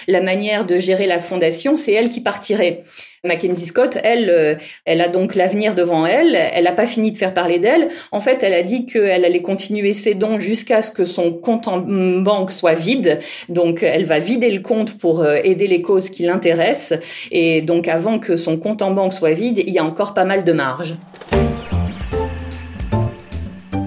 la 0.07 0.21
manière 0.21 0.65
de 0.65 0.79
gérer 0.79 1.07
la 1.07 1.19
fondation, 1.19 1.75
c'est 1.75 1.93
elle 1.93 2.09
qui 2.09 2.21
partirait. 2.21 2.83
Mackenzie 3.23 3.65
Scott, 3.65 3.97
elle, 4.03 4.29
euh, 4.29 4.55
elle 4.85 5.01
a 5.01 5.07
donc 5.07 5.35
l'avenir 5.35 5.75
devant 5.75 6.05
elle. 6.05 6.35
Elle 6.35 6.63
n'a 6.63 6.71
pas 6.71 6.85
fini 6.85 7.11
de 7.11 7.17
faire 7.17 7.33
parler 7.33 7.59
d'elle. 7.59 7.89
En 8.11 8.19
fait, 8.19 8.43
elle 8.43 8.53
a 8.53 8.63
dit 8.63 8.85
qu'elle 8.85 9.25
allait 9.25 9.41
continuer 9.41 9.93
ses 9.93 10.13
dons 10.13 10.39
jusqu'à 10.39 10.81
ce 10.81 10.91
que 10.91 11.05
son 11.05 11.33
compte 11.33 11.67
en 11.67 11.79
banque 11.79 12.51
soit 12.51 12.73
vide. 12.73 13.19
Donc, 13.49 13.83
elle 13.83 14.05
va 14.05 14.19
vider 14.19 14.49
le 14.49 14.61
compte 14.61 14.97
pour 14.97 15.21
euh, 15.21 15.37
aider 15.43 15.67
les 15.67 15.81
causes 15.81 16.09
qui 16.09 16.23
l'intéressent. 16.23 16.99
Et 17.31 17.61
donc, 17.61 17.87
avant 17.87 18.19
que 18.19 18.37
son 18.37 18.57
compte 18.57 18.81
en 18.81 18.91
banque 18.91 19.13
soit 19.13 19.33
vide, 19.33 19.61
il 19.65 19.73
y 19.73 19.79
a 19.79 19.83
encore 19.83 20.13
pas 20.13 20.25
mal 20.25 20.43
de 20.43 20.51
marge. 20.51 20.95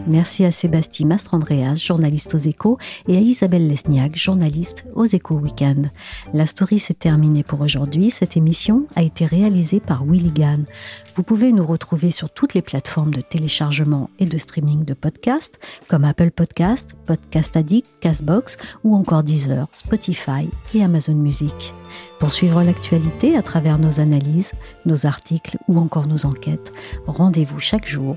Merci 0.09 0.45
à 0.45 0.51
Sébastien 0.51 1.07
Mastrandreas, 1.07 1.77
journaliste 1.77 2.35
aux 2.35 2.39
échos, 2.39 2.77
et 3.07 3.17
à 3.17 3.21
Isabelle 3.21 3.69
Lesniak, 3.69 4.17
journaliste 4.17 4.85
aux 4.95 5.05
échos 5.05 5.37
Weekend. 5.37 5.91
La 6.35 6.47
story 6.47 6.81
s'est 6.81 6.95
terminée 6.95 7.45
pour 7.45 7.61
aujourd'hui. 7.61 8.11
Cette 8.11 8.37
émission 8.37 8.87
a 8.97 9.03
été 9.03 9.25
réalisée 9.25 9.79
par 9.79 10.05
Willy 10.05 10.33
Gann. 10.33 10.65
Vous 11.15 11.23
pouvez 11.23 11.53
nous 11.53 11.65
retrouver 11.65 12.11
sur 12.11 12.31
toutes 12.31 12.55
les 12.55 12.63
plateformes 12.63 13.15
de 13.15 13.21
téléchargement 13.21 14.11
et 14.19 14.27
de 14.27 14.39
streaming 14.39 14.85
de 14.85 14.95
podcasts, 14.95 15.61
comme 15.87 16.05
Apple 16.05 16.33
Podcast, 16.33 16.91
Podcast 17.07 17.57
Addict, 17.57 17.89
Castbox 18.01 18.57
ou 18.83 18.97
encore 18.97 19.23
Deezer, 19.23 19.69
Spotify 19.73 20.49
et 20.75 20.83
Amazon 20.83 21.15
Music. 21.15 21.75
Pour 22.19 22.33
suivre 22.33 22.63
l'actualité 22.65 23.37
à 23.37 23.43
travers 23.43 23.79
nos 23.79 24.01
analyses, 24.01 24.53
nos 24.85 25.07
articles 25.07 25.59
ou 25.69 25.79
encore 25.79 26.09
nos 26.09 26.27
enquêtes, 26.27 26.73
rendez-vous 27.07 27.61
chaque 27.61 27.87
jour 27.87 28.17